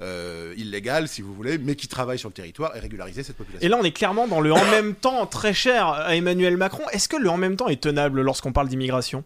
euh, 0.01 0.53
illégale, 0.57 1.07
si 1.07 1.21
vous 1.21 1.33
voulez, 1.33 1.57
mais 1.57 1.75
qui 1.75 1.87
travaille 1.87 2.19
sur 2.19 2.29
le 2.29 2.33
territoire, 2.33 2.75
et 2.75 2.79
régulariser 2.79 3.23
cette 3.23 3.37
population. 3.37 3.65
Et 3.65 3.69
là, 3.69 3.77
on 3.77 3.83
est 3.83 3.91
dans 4.27 4.41
le 4.41 4.53
en 4.53 4.65
même 4.71 4.95
temps 4.95 5.25
très 5.25 5.53
cher 5.53 5.87
à 5.87 6.15
Emmanuel 6.15 6.57
Macron. 6.57 6.83
Est-ce 6.91 7.07
que 7.07 7.17
le 7.17 7.29
en 7.29 7.37
même 7.37 7.55
temps 7.55 7.67
est 7.67 7.81
tenable 7.81 8.21
lorsqu'on 8.21 8.51
parle 8.51 8.67
d'immigration? 8.67 9.23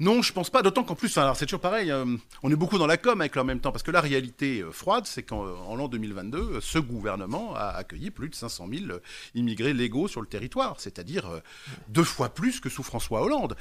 Non, 0.00 0.22
je 0.22 0.32
pense 0.32 0.48
pas. 0.48 0.62
D'autant 0.62 0.82
qu'en 0.82 0.94
plus, 0.94 1.10
c'est 1.10 1.44
toujours 1.44 1.60
pareil. 1.60 1.90
Euh, 1.90 2.06
on 2.42 2.50
est 2.50 2.56
beaucoup 2.56 2.78
dans 2.78 2.86
la 2.86 2.96
com 2.96 3.20
avec 3.20 3.36
en 3.36 3.44
même 3.44 3.60
temps, 3.60 3.70
parce 3.70 3.82
que 3.82 3.90
la 3.90 4.00
réalité 4.00 4.62
euh, 4.62 4.72
froide, 4.72 5.04
c'est 5.04 5.22
qu'en 5.22 5.76
l'an 5.76 5.88
2022, 5.88 6.38
euh, 6.38 6.60
ce 6.62 6.78
gouvernement 6.78 7.54
a 7.54 7.68
accueilli 7.68 8.10
plus 8.10 8.30
de 8.30 8.34
500 8.34 8.66
000 8.72 8.98
immigrés 9.34 9.74
légaux 9.74 10.08
sur 10.08 10.22
le 10.22 10.26
territoire, 10.26 10.76
c'est-à-dire 10.80 11.42
deux 11.88 12.04
fois 12.04 12.30
plus 12.30 12.60
que 12.60 12.70
sous 12.70 12.82
François 12.82 13.20
Hollande. 13.20 13.56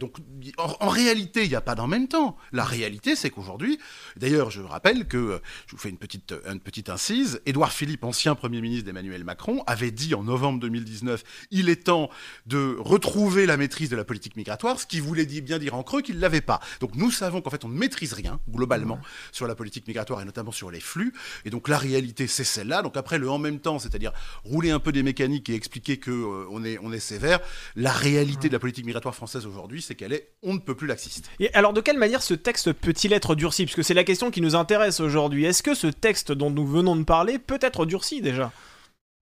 donc, 0.00 0.16
en, 0.58 0.88
réalité, 0.88 1.44
il 1.44 1.50
n'y 1.50 1.54
a 1.54 1.60
pas 1.60 1.76
d'en 1.76 1.86
même 1.86 2.08
temps. 2.08 2.36
La 2.50 2.64
réalité, 2.64 3.14
c'est 3.14 3.30
qu'aujourd'hui, 3.30 3.78
d'ailleurs, 4.16 4.50
je 4.50 4.60
rappelle 4.60 5.06
que 5.06 5.40
je 5.66 5.72
vous 5.72 5.78
fais 5.78 5.90
une 5.90 5.98
petite, 5.98 6.34
une 6.50 6.60
petite 6.60 6.88
incise. 6.88 7.40
Édouard 7.46 7.72
Philippe, 7.72 8.02
ancien 8.02 8.34
premier 8.34 8.60
ministre 8.60 8.86
d'Emmanuel 8.86 9.22
Macron, 9.22 9.62
avait 9.68 9.92
dit 9.92 10.14
en 10.16 10.24
novembre 10.24 10.58
2019 10.58 11.22
il 11.52 11.68
est 11.68 11.84
temps 11.84 12.10
de 12.46 12.76
retrouver 12.78 13.46
la 13.46 13.56
maîtrise 13.56 13.88
de 13.88 13.96
la 13.96 14.04
politique 14.04 14.36
migratoire, 14.36 14.80
ce 14.80 14.86
qui 14.86 14.98
voulait 14.98 15.27
dit 15.28 15.40
bien 15.40 15.58
dire 15.58 15.74
en 15.74 15.84
creux 15.84 16.02
qu'il 16.02 16.16
ne 16.16 16.20
l'avait 16.20 16.40
pas. 16.40 16.58
Donc 16.80 16.96
nous 16.96 17.12
savons 17.12 17.40
qu'en 17.40 17.50
fait 17.50 17.64
on 17.64 17.68
ne 17.68 17.78
maîtrise 17.78 18.12
rien 18.12 18.40
globalement 18.50 18.98
sur 19.30 19.46
la 19.46 19.54
politique 19.54 19.86
migratoire 19.86 20.20
et 20.20 20.24
notamment 20.24 20.50
sur 20.50 20.72
les 20.72 20.80
flux. 20.80 21.14
Et 21.44 21.50
donc 21.50 21.68
la 21.68 21.78
réalité 21.78 22.26
c'est 22.26 22.44
celle-là. 22.44 22.82
Donc 22.82 22.96
après 22.96 23.18
le 23.18 23.30
en 23.30 23.38
même 23.38 23.60
temps, 23.60 23.78
c'est-à-dire 23.78 24.12
rouler 24.44 24.70
un 24.70 24.80
peu 24.80 24.90
des 24.90 25.04
mécaniques 25.04 25.48
et 25.50 25.54
expliquer 25.54 25.98
que 25.98 26.10
euh, 26.10 26.46
on 26.50 26.64
est 26.64 26.78
on 26.82 26.92
est 26.92 27.00
sévère. 27.00 27.38
La 27.76 27.92
réalité 27.92 28.48
de 28.48 28.54
la 28.54 28.58
politique 28.58 28.84
migratoire 28.84 29.14
française 29.14 29.46
aujourd'hui, 29.46 29.82
c'est 29.82 29.94
qu'elle 29.94 30.12
est 30.12 30.32
on 30.42 30.54
ne 30.54 30.58
peut 30.58 30.74
plus 30.74 30.86
laxiste. 30.86 31.30
Et 31.38 31.52
alors 31.54 31.72
de 31.72 31.80
quelle 31.80 31.98
manière 31.98 32.22
ce 32.22 32.34
texte 32.34 32.72
peut-il 32.72 33.12
être 33.12 33.34
durci? 33.34 33.64
Puisque 33.64 33.84
c'est 33.84 33.94
la 33.94 34.04
question 34.04 34.30
qui 34.30 34.40
nous 34.40 34.56
intéresse 34.56 35.00
aujourd'hui. 35.00 35.44
Est-ce 35.44 35.62
que 35.62 35.74
ce 35.74 35.86
texte 35.86 36.32
dont 36.32 36.50
nous 36.50 36.66
venons 36.66 36.96
de 36.96 37.04
parler 37.04 37.38
peut 37.38 37.58
être 37.60 37.86
durci 37.86 38.22
déjà? 38.22 38.52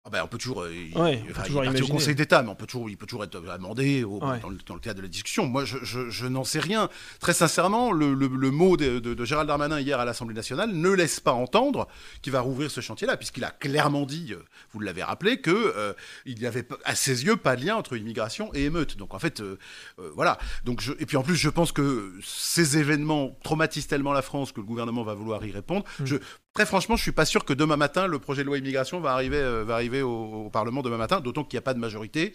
Ah 0.04 0.10
ben, 0.10 0.24
on 0.24 0.28
peut 0.28 0.40
toujours, 0.40 0.64
euh, 0.64 0.74
il- 0.74 0.98
Ouais, 0.98 1.20
on 1.22 1.26
peut 1.26 1.32
enfin, 1.32 1.42
il 1.44 1.46
toujours 1.46 1.62
est 1.62 1.66
parti 1.66 1.82
au 1.82 1.86
imaginer. 1.86 1.90
Conseil 1.92 2.16
d'État, 2.16 2.42
mais 2.42 2.50
on 2.50 2.56
peut 2.56 2.66
toujours, 2.66 2.90
il 2.90 2.98
peut 2.98 3.06
toujours 3.06 3.24
être 3.24 3.40
amendé 3.52 4.04
au- 4.04 4.18
Ouais. 4.18 4.40
dans, 4.40 4.50
le, 4.50 4.58
dans 4.66 4.74
le 4.74 4.80
cadre 4.80 4.98
de 4.98 5.04
la 5.04 5.08
discussion. 5.08 5.46
Moi, 5.46 5.64
je, 5.64 5.78
je- 5.84 6.10
je 6.10 6.26
n'en 6.26 6.44
sais 6.44 6.60
rien. 6.60 6.90
Très 7.20 7.34
sincèrement, 7.34 7.92
le, 7.92 8.16
le- 8.16 8.26
le 8.26 8.50
mot 8.50 8.78
de, 8.78 8.98
de- 8.98 9.14
de 9.14 9.26
Gérald 9.26 9.48
Darmanin 9.48 9.80
hier 9.80 10.00
à 10.00 10.06
l'Assemblée 10.06 10.34
nationale 10.34 10.72
ne 10.72 10.90
laisse 10.90 11.20
pas 11.20 11.34
entendre 11.34 11.88
qu'il 12.24 12.34
va 12.34 12.40
rouvrir 12.42 12.72
ce 12.72 12.82
chantier-là, 12.82 13.16
puisqu'il 13.16 13.44
a 13.44 13.52
clairement 13.52 14.08
dit, 14.08 14.34
euh, 14.34 14.42
vous 14.74 14.80
l'avez 14.80 15.04
rappelé, 15.04 15.38
que 15.40 15.52
euh, 15.52 15.94
il 16.26 16.40
n'y 16.40 16.48
avait 16.48 16.68
à 16.84 16.96
ses 16.96 17.24
yeux 17.26 17.38
pas 17.38 17.56
de 17.56 17.64
lien 17.64 17.76
entre 17.76 17.96
immigration 17.96 18.50
et 18.56 18.64
émeute. 18.64 18.98
Donc 18.98 19.14
en 19.14 19.20
fait, 19.20 19.40
euh, 19.40 19.60
euh, 20.00 20.10
voilà. 20.16 20.40
Donc 20.66 20.82
je, 20.82 20.94
et 20.98 21.06
puis 21.06 21.18
en 21.18 21.22
plus, 21.22 21.36
je 21.36 21.50
pense 21.50 21.72
que 21.72 22.12
ces 22.24 22.76
événements 22.80 23.38
traumatisent 23.44 23.86
tellement 23.86 24.14
la 24.14 24.24
France 24.24 24.52
que 24.52 24.62
le 24.62 24.66
gouvernement 24.66 25.04
va 25.04 25.14
vouloir 25.14 25.46
y 25.46 25.52
répondre. 25.52 25.86
Mm. 26.00 26.06
Je, 26.08 26.16
très 26.54 26.66
franchement, 26.66 26.96
je 26.96 27.02
suis 27.02 27.12
pas 27.12 27.26
sûr 27.26 27.46
que 27.46 27.54
demain 27.54 27.78
matin 27.78 28.08
le 28.08 28.20
projet 28.20 28.42
de 28.42 28.48
loi 28.48 28.58
immigration 28.58 29.00
va 29.00 29.14
arriver, 29.14 29.38
euh, 29.38 29.64
va 29.64 29.76
arriver 29.76 30.02
au, 30.02 30.46
au 30.46 30.50
Parlement 30.50 30.82
demain 30.82 30.98
matin, 30.98 31.20
d'autant 31.22 31.44
qu'il 31.44 31.56
n'y 31.58 31.60
a 31.60 31.64
pas 31.64 31.74
de 31.74 31.80
majorité. 31.80 32.34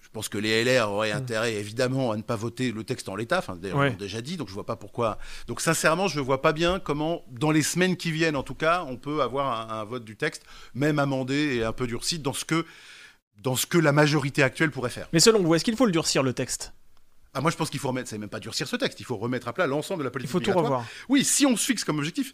Je 0.00 0.08
pense 0.10 0.28
que 0.28 0.38
les 0.38 0.62
LR 0.64 0.90
auraient 0.92 1.10
intérêt 1.10 1.54
évidemment 1.54 2.12
à 2.12 2.16
ne 2.16 2.22
pas 2.22 2.36
voter 2.36 2.70
le 2.70 2.84
texte 2.84 3.08
en 3.08 3.16
l'état. 3.16 3.38
Enfin, 3.38 3.56
d'ailleurs, 3.56 3.78
Mm. 3.78 3.80
Ouais. 3.80 3.86
on 3.88 3.92
l'a 3.92 3.96
déjà 3.98 4.20
dit, 4.22 4.36
donc 4.36 4.48
je 4.48 4.54
vois 4.54 4.66
pas 4.66 4.76
pourquoi. 4.76 5.18
Donc 5.48 5.60
sincèrement, 5.60 6.06
je 6.06 6.20
vois 6.20 6.40
pas 6.40 6.52
bien 6.52 6.78
comment, 6.78 7.24
dans 7.32 7.50
les 7.50 7.62
semaines 7.62 7.96
qui 7.96 8.12
viennent, 8.12 8.36
en 8.36 8.44
tout 8.44 8.54
cas, 8.54 8.84
on 8.88 8.96
peut 8.96 9.22
avoir 9.22 9.70
un, 9.72 9.80
un 9.80 9.84
vote 9.84 10.04
du 10.04 10.16
texte, 10.16 10.42
même 10.74 11.00
amendé 11.00 11.56
et 11.56 11.64
un 11.64 11.72
peu 11.72 11.86
durci, 11.88 12.18
dans 12.20 12.32
ce 12.32 12.44
que 12.44 12.64
dans 13.42 13.56
ce 13.56 13.66
que 13.66 13.78
la 13.78 13.90
majorité 13.90 14.44
actuelle 14.44 14.70
pourrait 14.70 14.90
faire. 14.90 15.08
Mais 15.12 15.18
selon 15.18 15.42
vous, 15.42 15.52
est-ce 15.56 15.64
qu'il 15.64 15.76
faut 15.76 15.86
le 15.86 15.92
durcir 15.92 16.22
le 16.22 16.32
texte? 16.32 16.72
Ah, 17.34 17.40
moi, 17.40 17.50
je 17.50 17.56
pense 17.56 17.68
qu'il 17.68 17.80
faut 17.80 17.88
remettre, 17.88 18.08
c'est 18.08 18.16
même 18.16 18.28
pas 18.28 18.38
durcir 18.38 18.68
ce 18.68 18.76
texte, 18.76 19.00
il 19.00 19.04
faut 19.04 19.16
remettre 19.16 19.48
à 19.48 19.52
plat 19.52 19.66
l'ensemble 19.66 19.98
de 19.98 20.04
la 20.04 20.10
Il 20.10 20.12
politique 20.12 20.30
faut 20.30 20.38
tout 20.38 20.52
revoir. 20.52 20.84
Oui, 21.08 21.24
si 21.24 21.44
on 21.44 21.56
se 21.56 21.64
fixe 21.66 21.82
comme 21.82 21.98
objectif, 21.98 22.32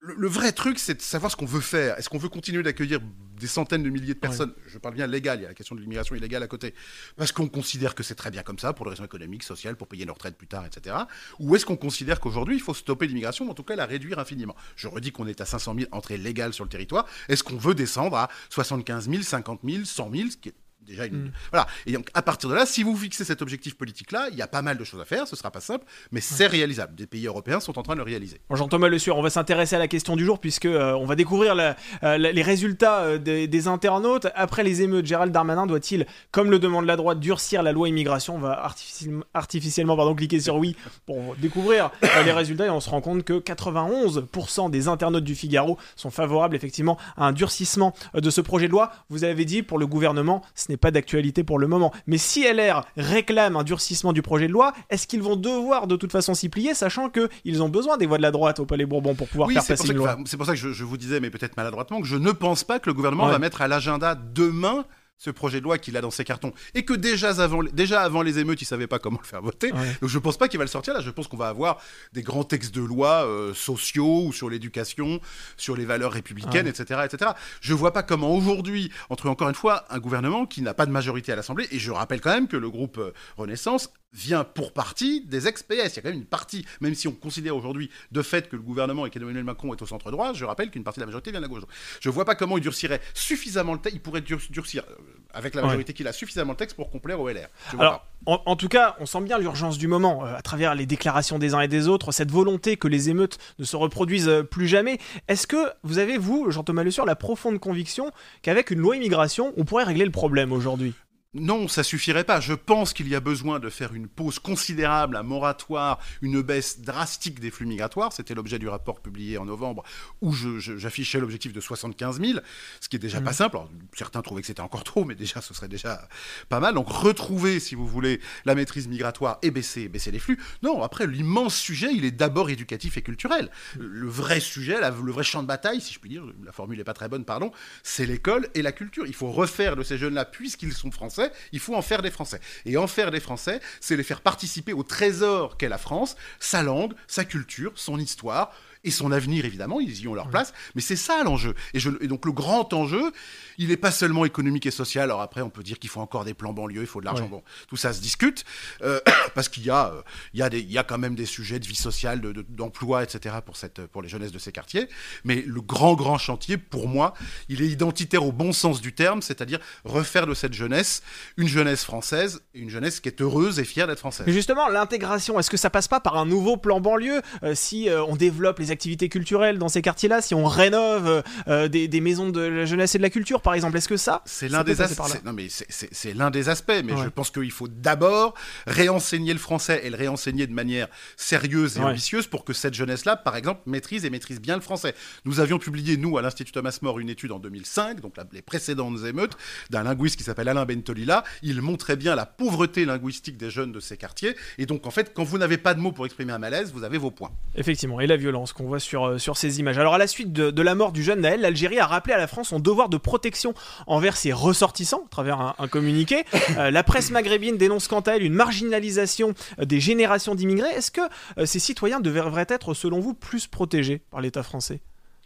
le, 0.00 0.14
le 0.14 0.28
vrai 0.28 0.52
truc, 0.52 0.78
c'est 0.78 0.94
de 0.94 1.02
savoir 1.02 1.30
ce 1.30 1.36
qu'on 1.36 1.46
veut 1.46 1.60
faire. 1.60 1.98
Est-ce 1.98 2.08
qu'on 2.08 2.18
veut 2.18 2.28
continuer 2.28 2.62
d'accueillir 2.62 3.00
des 3.38 3.46
centaines 3.46 3.82
de 3.82 3.90
milliers 3.90 4.14
de 4.14 4.18
personnes? 4.18 4.52
Je 4.66 4.78
parle 4.78 4.94
bien 4.94 5.06
légal, 5.06 5.40
il 5.40 5.42
y 5.42 5.44
a 5.44 5.48
la 5.48 5.54
question 5.54 5.74
de 5.74 5.80
l'immigration 5.80 6.14
illégale 6.14 6.42
à 6.42 6.46
côté. 6.46 6.74
Parce 7.16 7.32
qu'on 7.32 7.48
considère 7.48 7.94
que 7.94 8.02
c'est 8.02 8.14
très 8.14 8.30
bien 8.30 8.42
comme 8.42 8.58
ça, 8.58 8.72
pour 8.72 8.86
des 8.86 8.90
raisons 8.90 9.04
économiques, 9.04 9.42
sociales, 9.42 9.76
pour 9.76 9.88
payer 9.88 10.06
nos 10.06 10.14
retraites 10.14 10.36
plus 10.36 10.46
tard, 10.46 10.64
etc. 10.66 10.96
Ou 11.40 11.56
est-ce 11.56 11.66
qu'on 11.66 11.76
considère 11.76 12.20
qu'aujourd'hui, 12.20 12.56
il 12.56 12.62
faut 12.62 12.74
stopper 12.74 13.06
l'immigration, 13.06 13.46
ou 13.46 13.50
en 13.50 13.54
tout 13.54 13.64
cas 13.64 13.76
la 13.76 13.86
réduire 13.86 14.18
infiniment? 14.18 14.54
Je 14.76 14.86
redis 14.86 15.10
qu'on 15.10 15.26
est 15.26 15.40
à 15.40 15.44
500 15.44 15.74
000 15.76 15.88
entrées 15.92 16.18
légales 16.18 16.52
sur 16.52 16.64
le 16.64 16.70
territoire. 16.70 17.06
Est-ce 17.28 17.42
qu'on 17.42 17.56
veut 17.56 17.74
descendre 17.74 18.16
à 18.16 18.28
75 18.50 19.10
000, 19.10 19.22
50 19.22 19.60
000, 19.64 19.84
100 19.84 20.10
000, 20.12 20.30
ce 20.30 20.36
qui 20.36 20.50
est 20.50 20.54
déjà 20.88 21.06
une... 21.06 21.24
Mm. 21.26 21.32
Voilà. 21.52 21.66
Et 21.86 21.92
donc, 21.92 22.08
à 22.14 22.22
partir 22.22 22.48
de 22.48 22.54
là, 22.54 22.66
si 22.66 22.82
vous 22.82 22.96
fixez 22.96 23.24
cet 23.24 23.42
objectif 23.42 23.76
politique-là, 23.76 24.28
il 24.32 24.36
y 24.36 24.42
a 24.42 24.46
pas 24.48 24.62
mal 24.62 24.76
de 24.78 24.84
choses 24.84 25.00
à 25.00 25.04
faire, 25.04 25.28
ce 25.28 25.36
sera 25.36 25.50
pas 25.50 25.60
simple, 25.60 25.84
mais 26.10 26.20
c'est 26.20 26.46
réalisable. 26.46 26.94
Des 26.94 27.06
pays 27.06 27.26
européens 27.26 27.60
sont 27.60 27.78
en 27.78 27.82
train 27.82 27.94
de 27.94 27.98
le 27.98 28.04
réaliser. 28.04 28.40
Jean-Thomas 28.50 28.88
Le 28.88 28.98
Sueur, 28.98 29.16
on 29.18 29.22
va 29.22 29.30
s'intéresser 29.30 29.76
à 29.76 29.78
la 29.78 29.88
question 29.88 30.16
du 30.16 30.24
jour 30.24 30.40
puisque 30.40 30.64
euh, 30.66 30.92
on 30.94 31.04
va 31.06 31.14
découvrir 31.14 31.54
la- 31.54 31.76
euh, 32.02 32.18
la- 32.18 32.32
les 32.32 32.42
résultats 32.42 33.00
euh, 33.02 33.18
des, 33.18 33.46
des 33.46 33.68
internautes. 33.68 34.26
Après 34.34 34.64
les 34.64 34.82
émeutes, 34.82 35.06
Gérald 35.06 35.32
Darmanin 35.32 35.66
doit-il, 35.66 36.06
comme 36.32 36.50
le 36.50 36.58
demande 36.58 36.86
la 36.86 36.96
droite, 36.96 37.20
durcir 37.20 37.62
la 37.62 37.72
loi 37.72 37.88
immigration? 37.88 38.36
On 38.36 38.40
va 38.40 38.52
artificiellement, 38.64 39.24
artificiellement 39.34 39.96
pardon, 39.96 40.14
cliquer 40.14 40.40
sur 40.40 40.56
oui 40.56 40.74
pour 41.06 41.36
découvrir 41.36 41.90
euh, 42.04 42.22
les 42.22 42.32
résultats 42.32 42.66
et 42.66 42.70
on 42.70 42.80
se 42.80 42.88
rend 42.90 43.00
compte 43.00 43.24
que 43.24 43.34
91% 43.40 44.70
des 44.70 44.88
internautes 44.88 45.24
du 45.24 45.34
Figaro 45.34 45.78
sont 45.96 46.10
favorables 46.10 46.56
effectivement 46.56 46.96
à 47.16 47.26
un 47.26 47.32
durcissement 47.32 47.94
euh, 48.14 48.20
de 48.20 48.30
ce 48.30 48.40
projet 48.40 48.66
de 48.66 48.72
loi. 48.72 48.92
Vous 49.10 49.24
avez 49.24 49.44
dit 49.44 49.62
pour 49.62 49.78
le 49.78 49.86
gouvernement, 49.86 50.42
ce 50.54 50.70
n'est 50.70 50.76
pas 50.78 50.90
d'actualité 50.90 51.44
pour 51.44 51.58
le 51.58 51.66
moment. 51.66 51.92
Mais 52.06 52.18
si 52.18 52.44
LR 52.44 52.84
réclame 52.96 53.56
un 53.56 53.64
durcissement 53.64 54.12
du 54.12 54.22
projet 54.22 54.46
de 54.48 54.52
loi, 54.52 54.72
est-ce 54.90 55.06
qu'ils 55.06 55.22
vont 55.22 55.36
devoir 55.36 55.86
de 55.86 55.96
toute 55.96 56.12
façon 56.12 56.34
s'y 56.34 56.48
plier, 56.48 56.74
sachant 56.74 57.10
qu'ils 57.10 57.62
ont 57.62 57.68
besoin 57.68 57.96
des 57.96 58.06
voix 58.06 58.16
de 58.18 58.22
la 58.22 58.30
droite 58.30 58.60
au 58.60 58.66
Palais 58.66 58.86
Bourbon 58.86 59.14
pour 59.14 59.28
pouvoir 59.28 59.48
Oui, 59.48 59.54
faire 59.54 59.66
passer 59.66 59.88
une 59.88 59.96
loi 59.96 60.16
c'est 60.26 60.36
pour 60.36 60.46
ça 60.46 60.52
que 60.52 60.58
je, 60.58 60.72
je 60.72 60.84
vous 60.84 60.96
disais, 60.96 61.20
mais 61.20 61.30
peut-être 61.30 61.56
maladroitement, 61.56 62.00
que 62.00 62.06
je 62.06 62.16
ne 62.16 62.30
pense 62.32 62.64
pas 62.64 62.78
que 62.78 62.88
le 62.88 62.94
gouvernement 62.94 63.26
Ouais. 63.26 63.32
va 63.32 63.38
mettre 63.38 63.62
à 63.62 63.68
l'agenda 63.68 64.14
demain 64.14 64.84
ce 65.18 65.30
projet 65.30 65.58
de 65.58 65.64
loi 65.64 65.78
qu'il 65.78 65.96
a 65.96 66.00
dans 66.00 66.10
ses 66.10 66.24
cartons. 66.24 66.52
Et 66.74 66.84
que 66.84 66.94
déjà 66.94 67.30
avant, 67.42 67.62
déjà 67.64 68.02
avant 68.02 68.22
les 68.22 68.38
émeutes, 68.38 68.62
il 68.62 68.64
savait 68.64 68.86
pas 68.86 68.98
comment 68.98 69.18
le 69.20 69.26
faire 69.26 69.42
voter. 69.42 69.72
Ouais. 69.72 69.96
Donc 70.00 70.08
je 70.10 70.18
pense 70.18 70.36
pas 70.38 70.48
qu'il 70.48 70.58
va 70.58 70.64
le 70.64 70.70
sortir 70.70 70.94
là. 70.94 71.00
Je 71.00 71.10
pense 71.10 71.26
qu'on 71.28 71.36
va 71.36 71.48
avoir 71.48 71.80
des 72.12 72.22
grands 72.22 72.44
textes 72.44 72.74
de 72.74 72.80
loi 72.82 73.26
euh, 73.26 73.52
sociaux 73.52 74.24
ou 74.26 74.32
sur 74.32 74.48
l'éducation, 74.48 75.20
sur 75.56 75.76
les 75.76 75.84
valeurs 75.84 76.12
républicaines, 76.12 76.66
Ouais. 76.66 76.70
etc., 76.70 77.00
etc. 77.04 77.32
Je 77.60 77.74
vois 77.74 77.92
pas 77.92 78.02
comment 78.02 78.34
aujourd'hui, 78.34 78.92
entre 79.10 79.28
encore 79.28 79.48
une 79.48 79.54
fois 79.54 79.84
un 79.90 79.98
gouvernement 79.98 80.46
qui 80.46 80.62
n'a 80.62 80.72
pas 80.74 80.86
de 80.86 80.92
majorité 80.92 81.32
à 81.32 81.36
l'Assemblée, 81.36 81.66
et 81.72 81.78
je 81.78 81.90
rappelle 81.90 82.20
quand 82.20 82.30
même 82.30 82.48
que 82.48 82.56
le 82.56 82.70
groupe 82.70 82.98
euh, 82.98 83.10
Renaissance 83.36 83.90
vient 84.12 84.42
pour 84.44 84.72
partie 84.72 85.20
des 85.26 85.48
ex-PS. 85.48 85.68
Il 85.70 85.96
y 85.96 85.98
a 85.98 86.02
quand 86.02 86.08
même 86.08 86.18
une 86.18 86.24
partie, 86.24 86.64
même 86.80 86.94
si 86.94 87.08
on 87.08 87.12
considère 87.12 87.54
aujourd'hui 87.56 87.90
de 88.10 88.22
fait 88.22 88.48
que 88.48 88.56
le 88.56 88.62
gouvernement 88.62 89.04
et 89.06 89.10
qu'Emmanuel 89.10 89.44
Macron 89.44 89.72
est 89.74 89.82
au 89.82 89.86
centre 89.86 90.10
droit, 90.10 90.32
je 90.32 90.44
rappelle 90.44 90.70
qu'une 90.70 90.82
partie 90.84 90.98
de 90.98 91.02
la 91.02 91.06
majorité 91.06 91.30
vient 91.30 91.40
de 91.40 91.44
la 91.46 91.48
gauche. 91.48 91.62
Je 92.00 92.08
vois 92.10 92.24
pas 92.24 92.34
comment 92.34 92.56
il 92.56 92.62
durcirait 92.62 93.00
suffisamment 93.14 93.74
le 93.74 93.80
texte, 93.80 93.96
il 93.96 94.00
pourrait 94.00 94.20
dur- 94.22 94.40
durcir 94.50 94.82
euh, 94.88 94.94
avec 95.34 95.54
la 95.54 95.60
Ouais. 95.62 95.66
majorité 95.68 95.92
qu'il 95.92 96.08
a 96.08 96.12
suffisamment 96.12 96.52
le 96.52 96.56
texte 96.56 96.74
pour 96.76 96.90
complaire 96.90 97.20
au 97.20 97.28
LR. 97.28 97.48
Alors, 97.78 98.06
en, 98.26 98.40
en 98.46 98.56
tout 98.56 98.68
cas, 98.68 98.96
on 98.98 99.06
sent 99.06 99.20
bien 99.20 99.38
l'urgence 99.38 99.76
du 99.78 99.88
moment, 99.88 100.24
euh, 100.24 100.34
à 100.34 100.42
travers 100.42 100.74
les 100.74 100.86
déclarations 100.86 101.38
des 101.38 101.52
uns 101.54 101.60
et 101.60 101.68
des 101.68 101.86
autres, 101.88 102.10
cette 102.12 102.30
volonté 102.30 102.76
que 102.78 102.88
les 102.88 103.10
émeutes 103.10 103.38
ne 103.58 103.64
se 103.64 103.76
reproduisent 103.76 104.28
euh, 104.28 104.42
plus 104.42 104.66
jamais. 104.68 104.98
Est-ce 105.28 105.46
que 105.46 105.70
vous 105.82 105.98
avez, 105.98 106.16
vous, 106.16 106.50
Jean-Thomas 106.50 106.82
Le 106.82 106.90
Sueur, 106.90 107.04
la 107.06 107.16
profonde 107.16 107.58
conviction 107.60 108.10
qu'avec 108.42 108.70
une 108.70 108.78
loi 108.78 108.96
immigration, 108.96 109.52
on 109.58 109.64
pourrait 109.64 109.84
régler 109.84 110.06
le 110.06 110.10
problème 110.10 110.50
aujourd'hui? 110.52 110.94
Non, 111.34 111.68
ça 111.68 111.82
suffirait 111.82 112.24
pas. 112.24 112.40
Je 112.40 112.54
pense 112.54 112.94
qu'il 112.94 113.06
y 113.06 113.14
a 113.14 113.20
besoin 113.20 113.60
de 113.60 113.68
faire 113.68 113.92
une 113.92 114.08
pause 114.08 114.38
considérable, 114.38 115.14
un 115.14 115.22
moratoire, 115.22 115.98
une 116.22 116.40
baisse 116.40 116.80
drastique 116.80 117.38
des 117.38 117.50
flux 117.50 117.66
migratoires. 117.66 118.14
C'était 118.14 118.32
l'objet 118.34 118.58
du 118.58 118.66
rapport 118.66 119.00
publié 119.02 119.36
en 119.36 119.44
novembre 119.44 119.82
où 120.22 120.32
j'affichais 120.32 121.20
l'objectif 121.20 121.52
de 121.52 121.60
75 121.60 122.18
000, 122.18 122.38
ce 122.80 122.88
qui 122.88 122.96
est 122.96 122.98
déjà 122.98 123.20
pas 123.20 123.34
simple. 123.34 123.56
Alors, 123.56 123.70
certains 123.94 124.22
trouvaient 124.22 124.40
que 124.40 124.46
c'était 124.46 124.62
encore 124.62 124.84
trop, 124.84 125.04
mais 125.04 125.14
déjà, 125.14 125.42
ce 125.42 125.52
serait 125.52 125.68
déjà 125.68 126.08
pas 126.48 126.60
mal. 126.60 126.72
Donc, 126.72 126.88
retrouver, 126.88 127.60
si 127.60 127.74
vous 127.74 127.86
voulez, 127.86 128.22
la 128.46 128.54
maîtrise 128.54 128.88
migratoire 128.88 129.36
et 129.42 129.50
baisser, 129.50 129.88
baisser 129.88 130.10
les 130.10 130.20
flux. 130.20 130.38
Non, 130.62 130.82
après, 130.82 131.06
l'immense 131.06 131.54
sujet, 131.54 131.90
il 131.92 132.06
est 132.06 132.10
d'abord 132.10 132.48
éducatif 132.48 132.96
et 132.96 133.02
culturel. 133.02 133.50
Le 133.78 134.08
vrai 134.08 134.40
sujet, 134.40 134.80
la- 134.80 134.88
le 134.88 135.12
vrai 135.12 135.24
champ 135.24 135.42
de 135.42 135.48
bataille, 135.48 135.82
si 135.82 135.92
je 135.92 135.98
puis 135.98 136.08
dire, 136.08 136.24
la 136.42 136.52
formule 136.52 136.78
n'est 136.78 136.84
pas 136.84 136.94
très 136.94 137.10
bonne, 137.10 137.26
pardon, 137.26 137.52
c'est 137.82 138.06
l'école 138.06 138.48
et 138.54 138.62
la 138.62 138.72
culture. 138.72 139.04
Il 139.06 139.14
faut 139.14 139.30
refaire 139.30 139.76
de 139.76 139.82
ces 139.82 139.98
jeunes-là, 139.98 140.24
puisqu'ils 140.24 140.72
sont 140.72 140.90
français, 140.90 141.17
il 141.52 141.60
faut 141.60 141.74
en 141.74 141.82
faire 141.82 142.02
des 142.02 142.10
Français. 142.10 142.40
Et 142.64 142.76
en 142.76 142.86
faire 142.86 143.10
des 143.10 143.20
Français, 143.20 143.60
c'est 143.80 143.96
les 143.96 144.02
faire 144.02 144.20
participer 144.20 144.72
au 144.72 144.82
trésor 144.82 145.56
qu'est 145.56 145.68
la 145.68 145.78
France, 145.78 146.16
sa 146.40 146.62
langue, 146.62 146.94
sa 147.06 147.24
culture, 147.24 147.72
son 147.76 147.98
histoire 147.98 148.52
et 148.84 148.90
son 148.90 149.12
avenir, 149.12 149.44
évidemment, 149.44 149.80
ils 149.80 150.00
y 150.00 150.08
ont 150.08 150.14
leur 150.14 150.28
place, 150.28 150.52
mais 150.74 150.80
c'est 150.80 150.96
ça 150.96 151.22
l'enjeu. 151.24 151.54
Et, 151.74 151.78
je- 151.80 151.90
et 152.00 152.06
donc 152.08 152.24
le 152.26 152.32
grand 152.32 152.72
enjeu, 152.72 153.12
il 153.58 153.68
n'est 153.68 153.76
pas 153.76 153.90
seulement 153.90 154.24
économique 154.24 154.66
et 154.66 154.70
social, 154.70 155.04
alors 155.04 155.20
après 155.20 155.40
on 155.42 155.50
peut 155.50 155.62
dire 155.62 155.78
qu'il 155.78 155.90
faut 155.90 156.00
encore 156.00 156.24
des 156.24 156.34
plans 156.34 156.52
banlieues, 156.52 156.80
il 156.82 156.86
faut 156.86 157.00
de 157.00 157.04
l'argent, 157.06 157.24
Ouais. 157.24 157.30
bon, 157.30 157.42
tout 157.68 157.76
ça 157.76 157.92
se 157.92 158.00
discute, 158.00 158.44
euh, 158.82 159.00
parce 159.34 159.48
qu'il 159.48 159.64
y, 159.64 159.70
a, 159.70 159.88
euh, 159.92 160.02
il 160.34 160.40
y, 160.40 160.42
a 160.42 160.48
des- 160.50 160.60
il 160.60 160.70
y 160.70 160.78
a 160.78 160.84
quand 160.84 160.98
même 160.98 161.14
des 161.14 161.26
sujets 161.26 161.58
de 161.58 161.66
vie 161.66 161.74
sociale, 161.74 162.20
de- 162.20 162.32
de- 162.32 162.46
d'emploi, 162.48 163.02
etc. 163.02 163.36
Pour, 163.44 163.56
cette, 163.56 163.86
pour 163.86 164.02
les 164.02 164.08
jeunesses 164.08 164.32
de 164.32 164.38
ces 164.38 164.52
quartiers, 164.52 164.88
mais 165.24 165.42
le 165.46 165.60
grand, 165.60 165.94
grand 165.94 166.18
chantier, 166.18 166.56
pour 166.56 166.88
moi, 166.88 167.14
il 167.48 167.62
est 167.62 167.66
identitaire 167.68 168.24
au 168.24 168.32
bon 168.32 168.52
sens 168.52 168.80
du 168.80 168.92
terme, 168.94 169.22
c'est-à-dire 169.22 169.58
refaire 169.84 170.26
de 170.26 170.34
cette 170.34 170.54
jeunesse 170.54 171.02
une 171.36 171.48
jeunesse 171.48 171.84
française, 171.84 172.40
une 172.54 172.70
jeunesse 172.70 173.00
qui 173.00 173.08
est 173.08 173.20
heureuse 173.20 173.58
et 173.58 173.64
fière 173.64 173.86
d'être 173.86 173.98
française. 173.98 174.26
Mais 174.26 174.32
justement, 174.32 174.68
l'intégration, 174.68 175.38
est-ce 175.38 175.50
que 175.50 175.56
ça 175.56 175.70
passe 175.70 175.88
pas 175.88 176.00
par 176.00 176.16
un 176.16 176.26
nouveau 176.26 176.56
plan 176.56 176.80
banlieue? 176.80 177.20
Euh, 177.42 177.54
si 177.54 177.88
on 178.08 178.16
développe 178.16 178.58
les 178.58 178.67
activités 178.70 179.08
culturelles 179.08 179.58
dans 179.58 179.68
ces 179.68 179.82
quartiers-là, 179.82 180.20
si 180.22 180.34
on 180.34 180.44
rénove 180.46 181.06
euh, 181.08 181.22
euh, 181.48 181.68
des, 181.68 181.88
des 181.88 182.00
maisons 182.00 182.28
de 182.30 182.40
la 182.40 182.64
jeunesse 182.64 182.94
et 182.94 182.98
de 182.98 183.02
la 183.02 183.10
culture, 183.10 183.40
par 183.42 183.54
exemple 183.54 183.76
Est-ce 183.76 183.88
que 183.88 183.96
ça 183.96 184.22
C'est 184.24 184.48
l'un 184.48 184.64
des 184.64 184.80
aspects. 184.80 185.24
Non, 185.24 185.32
mais 185.32 185.48
c'est- 185.48 186.14
l'un 186.14 186.30
des 186.30 186.48
aspects. 186.48 186.72
Mais 186.84 186.92
Ouais. 186.94 187.04
je 187.04 187.08
pense 187.08 187.30
qu'il 187.30 187.50
faut 187.50 187.68
d'abord 187.68 188.34
réenseigner 188.66 189.32
le 189.32 189.38
français 189.38 189.80
et 189.84 189.90
le 189.90 189.96
réenseigner 189.96 190.46
de 190.46 190.52
manière 190.52 190.88
sérieuse 191.16 191.76
et 191.76 191.80
Ouais. 191.80 191.86
ambitieuse 191.86 192.26
pour 192.26 192.44
que 192.44 192.52
cette 192.52 192.74
jeunesse-là, 192.74 193.16
par 193.16 193.36
exemple, 193.36 193.60
maîtrise 193.66 194.04
et 194.04 194.10
maîtrise 194.10 194.40
bien 194.40 194.56
le 194.56 194.62
français. 194.62 194.94
Nous 195.24 195.40
avions 195.40 195.58
publié, 195.58 195.96
nous, 195.96 196.18
à 196.18 196.22
l'Institut 196.22 196.52
Thomas 196.52 196.76
More, 196.82 196.98
une 197.00 197.08
étude 197.10 197.32
en 197.32 197.38
2005, 197.38 198.00
donc 198.00 198.16
la- 198.16 198.26
les 198.32 198.42
précédentes 198.42 199.04
émeutes, 199.04 199.36
d'un 199.70 199.82
linguiste 199.82 200.16
qui 200.16 200.24
s'appelle 200.24 200.48
Alain 200.48 200.64
Bentolila. 200.64 201.24
Il 201.42 201.60
montrait 201.62 201.96
bien 201.96 202.14
la 202.14 202.26
pauvreté 202.26 202.84
linguistique 202.84 203.36
des 203.36 203.50
jeunes 203.50 203.72
de 203.72 203.80
ces 203.80 203.96
quartiers. 203.96 204.34
Et 204.58 204.66
donc, 204.66 204.86
en 204.86 204.90
fait, 204.90 205.12
quand 205.14 205.24
vous 205.24 205.38
n'avez 205.38 205.58
pas 205.58 205.74
de 205.74 205.80
mots 205.80 205.92
pour 205.92 206.06
exprimer 206.06 206.32
un 206.32 206.38
malaise, 206.38 206.72
vous 206.72 206.84
avez 206.84 206.98
vos 206.98 207.10
points. 207.10 207.30
Effectivement, 207.54 208.00
et 208.00 208.06
la 208.06 208.16
violence 208.16 208.52
qu'on 208.58 208.66
voit 208.66 208.80
sur, 208.80 209.06
euh, 209.06 209.18
sur 209.18 209.36
ces 209.36 209.60
images. 209.60 209.78
Alors 209.78 209.94
à 209.94 209.98
la 209.98 210.06
suite 210.06 210.32
de, 210.32 210.50
de 210.50 210.62
la 210.62 210.74
mort 210.74 210.92
du 210.92 211.02
jeune 211.02 211.20
Naël, 211.20 211.40
l'Algérie 211.40 211.78
a 211.78 211.86
rappelé 211.86 212.14
à 212.14 212.18
la 212.18 212.26
France 212.26 212.48
son 212.48 212.58
devoir 212.60 212.88
de 212.88 212.96
protection 212.96 213.54
envers 213.86 214.16
ses 214.16 214.32
ressortissants, 214.32 215.04
à 215.06 215.08
travers 215.10 215.40
un, 215.40 215.54
un 215.58 215.68
communiqué. 215.68 216.24
Euh, 216.56 216.70
la 216.70 216.82
presse 216.82 217.10
maghrébine 217.10 217.58
dénonce 217.58 217.88
quant 217.88 218.00
à 218.00 218.12
elle 218.12 218.22
une 218.22 218.32
marginalisation 218.32 219.34
euh, 219.60 219.64
des 219.64 219.80
générations 219.80 220.34
d'immigrés. 220.34 220.70
Est-ce 220.70 220.90
que 220.90 221.02
euh, 221.36 221.46
ces 221.46 221.58
citoyens 221.58 222.00
devraient 222.00 222.46
être, 222.48 222.74
selon 222.74 223.00
vous, 223.00 223.14
plus 223.14 223.46
protégés 223.46 224.00
par 224.10 224.20
l'État 224.20 224.42
français? 224.42 224.80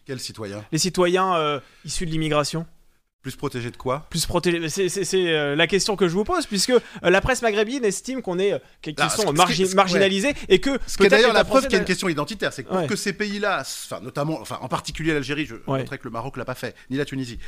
Quel 0.05 0.19
citoyen 0.19 0.65
Les 0.73 0.79
citoyens 0.79 1.37
euh, 1.37 1.61
issus 1.85 2.07
de 2.07 2.11
l'immigration? 2.11 2.67
Plus 3.23 3.37
protégé 3.37 3.71
de 3.71 3.76
quoi? 3.76 4.05
Plus 4.11 4.26
protégé. 4.26 4.69
C'est 4.69 5.14
euh, 5.33 5.55
la 5.55 5.69
question 5.69 5.95
que 5.95 6.09
je 6.09 6.12
vous 6.14 6.25
pose, 6.25 6.45
puisque 6.47 6.71
euh, 6.71 6.81
la 7.02 7.21
presse 7.21 7.41
maghrébine 7.43 7.85
estime 7.85 8.21
qu'on 8.21 8.41
est, 8.41 8.55
euh, 8.55 8.59
qu'ils 8.83 8.97
sont 9.11 9.33
margi- 9.33 9.64
ce- 9.67 9.76
marginalisés 9.76 10.35
et 10.49 10.59
que. 10.61 10.76
Ce 10.88 10.97
qui 10.97 11.05
est 11.05 11.09
d'ailleurs 11.09 11.33
la 11.33 11.45
preuve 11.45 11.62
qu'il 11.64 11.75
y 11.75 11.76
a 11.76 11.79
une 11.79 11.85
question 11.85 12.09
identitaire, 12.09 12.52
c'est 12.52 12.64
que 12.64 12.69
pour 12.69 12.79
Ouais. 12.79 12.87
que 12.88 12.97
ces 12.97 13.12
pays-là, 13.12 13.61
enfin 13.61 14.00
notamment, 14.00 14.41
enfin 14.41 14.59
en 14.61 14.67
particulier 14.67 15.12
l'Algérie, 15.14 15.47
je 15.47 15.55
Ouais. 15.69 15.85
que 15.85 15.97
le 16.02 16.11
Maroc 16.11 16.37
l'a 16.37 16.45
pas 16.45 16.57
fait, 16.57 16.75
ni 16.91 16.97
la 16.97 17.05
Tunisie. 17.05 17.38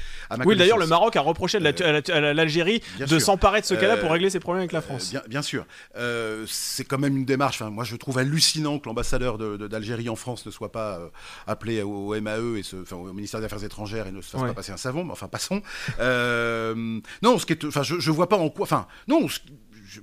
Oui, 0.45 0.55
d'ailleurs, 0.57 0.79
le. 0.79 0.87
Maroc 0.87 1.17
a 1.17 1.21
reproché 1.23 1.57
à 1.59 1.61
la- 1.61 1.73
à 2.15 2.21
la- 2.21 2.35
l'Algérie 2.35 2.81
de 3.01 3.19
s'emparer 3.19 3.61
de 3.61 3.67
ce 3.67 3.75
cas-là 3.75 3.95
Euh, 3.95 4.01
pour 4.01 4.13
régler 4.13 4.31
ses 4.31 4.39
problèmes 4.39 4.61
avec 4.61 4.73
la 4.73 4.81
France. 4.81 5.11
bien, 5.11 5.23
bien 5.27 5.43
sûr. 5.43 5.67
Euh, 5.97 6.45
c'est 6.49 6.85
quand 6.85 6.99
même 6.99 7.17
une 7.17 7.25
démarche. 7.25 7.61
Enfin, 7.61 7.71
moi, 7.71 7.83
je 7.83 7.97
trouve 7.97 8.19
hallucinant 8.19 8.79
que 8.79 8.87
l'ambassadeur 8.87 9.39
de- 9.39 9.57
de- 9.57 9.67
d'Algérie 9.67 10.09
en 10.09 10.15
France 10.15 10.47
ne 10.47 10.53
soit 10.53 10.71
pas 10.71 11.01
appelé 11.49 11.83
au, 11.83 12.15
au 12.15 12.15
MAE 12.15 12.59
et 12.59 12.63
se, 12.63 12.77
enfin, 12.77 12.95
au 12.97 13.13
ministère 13.13 13.41
des 13.41 13.47
Affaires 13.47 13.65
étrangères 13.65 14.07
et 14.07 14.13
ne 14.13 14.21
se 14.21 14.31
fasse 14.31 14.41
Ouais. 14.43 14.49
pas 14.49 14.55
passer 14.55 14.71
un 14.71 14.77
savon. 14.77 15.03
Mais 15.05 15.11
enfin, 15.13 15.27
passons. 15.27 15.63
Euh, 16.01 17.01
non, 17.23 17.39
ce 17.39 17.47
qui 17.47 17.53
est, 17.55 17.65
enfin, 17.65 17.83
je, 17.83 17.99
je 17.99 18.11
vois 18.11 18.29
pas 18.29 18.37
en 18.37 18.51
quoi. 18.51 18.65
Enfin, 18.65 18.87
non. 19.09 19.29
Ce, 19.29 19.41
je- 19.87 20.01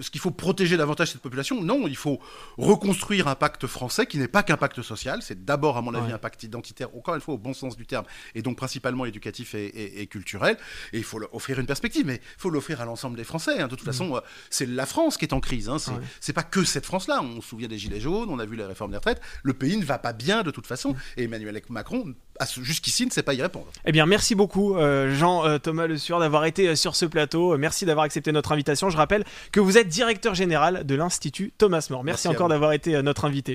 ce 0.00 0.10
qu'il 0.10 0.20
faut 0.22 0.30
protéger 0.30 0.78
davantage 0.78 1.12
cette 1.12 1.20
population, 1.20 1.62
non, 1.62 1.86
il 1.86 1.96
faut 1.96 2.18
reconstruire 2.56 3.28
un 3.28 3.34
pacte 3.34 3.66
français 3.66 4.06
qui 4.06 4.16
n'est 4.16 4.28
pas 4.28 4.42
qu'un 4.42 4.56
pacte 4.56 4.80
social, 4.80 5.20
c'est 5.22 5.44
d'abord, 5.44 5.76
à 5.76 5.82
mon 5.82 5.92
avis, 5.94 6.06
Ouais. 6.08 6.12
un 6.12 6.18
pacte 6.18 6.42
identitaire, 6.42 6.88
encore 6.96 7.14
une 7.14 7.20
fois, 7.20 7.34
au 7.34 7.38
bon 7.38 7.52
sens 7.52 7.76
du 7.76 7.84
terme, 7.86 8.04
et 8.34 8.40
donc 8.42 8.56
principalement 8.56 9.04
éducatif 9.04 9.54
et, 9.54 9.66
et- 9.66 10.00
et 10.00 10.06
culturel, 10.06 10.56
et 10.94 10.98
il 10.98 11.04
faut 11.04 11.20
offrir 11.32 11.58
une 11.60 11.66
perspective, 11.66 12.06
mais 12.06 12.16
il 12.16 12.40
faut 12.40 12.48
l'offrir 12.50 12.80
à 12.80 12.84
l'ensemble 12.86 13.16
des 13.16 13.24
Français. 13.24 13.60
hein. 13.60 13.68
De 13.68 13.76
toute 13.76 13.84
façon, 13.84 14.16
euh, 14.16 14.20
c'est 14.50 14.66
la 14.66 14.86
France 14.86 15.18
qui 15.18 15.24
est 15.26 15.34
en 15.34 15.40
crise, 15.40 15.68
hein. 15.68 15.78
c'est 15.78 15.90
Ouais. 15.90 15.98
c'est 16.20 16.32
pas 16.32 16.42
que 16.42 16.64
cette 16.64 16.86
France-là, 16.86 17.20
on 17.22 17.40
se 17.42 17.48
souvient 17.48 17.68
des 17.68 17.78
Gilets 17.78 18.00
jaunes, 18.00 18.30
on 18.30 18.38
a 18.38 18.46
vu 18.46 18.56
les 18.56 18.64
réformes 18.64 18.92
des 18.92 18.96
retraites, 18.98 19.20
le 19.42 19.52
pays 19.52 19.76
ne 19.76 19.84
va 19.84 19.98
pas 19.98 20.12
bien 20.14 20.42
de 20.42 20.50
toute 20.50 20.66
façon, 20.66 20.96
et 21.18 21.24
Emmanuel 21.24 21.60
Macron, 21.68 22.14
jusqu'ici, 22.62 23.06
ne 23.06 23.10
sait 23.10 23.22
pas 23.22 23.34
y 23.34 23.42
répondre. 23.42 23.66
Eh 23.84 23.92
bien, 23.92 24.06
merci 24.06 24.34
beaucoup, 24.34 24.76
euh, 24.76 25.14
Jean-Thomas 25.14 25.86
Le 25.86 25.96
Sueur, 25.98 26.20
d'avoir 26.20 26.44
été 26.44 26.68
euh, 26.68 26.76
sur 26.76 26.96
ce 26.96 27.04
plateau. 27.04 27.54
Euh, 27.54 27.58
Merci 27.58 27.84
d'avoir 27.86 28.04
accepté 28.04 28.32
notre 28.32 28.52
invitation. 28.52 28.90
Je 28.90 28.96
rappelle 28.96 29.24
que 29.52 29.60
vous 29.60 29.78
êtes 29.78 29.88
directeur 29.88 30.34
général 30.34 30.84
de 30.84 30.94
l'Institut 30.94 31.52
Thomas 31.56 31.86
More. 31.90 32.04
Merci, 32.04 32.28
encore 32.28 32.48
d'avoir 32.48 32.72
été 32.72 32.96
euh, 32.96 33.02
notre 33.02 33.24
invité. 33.24 33.50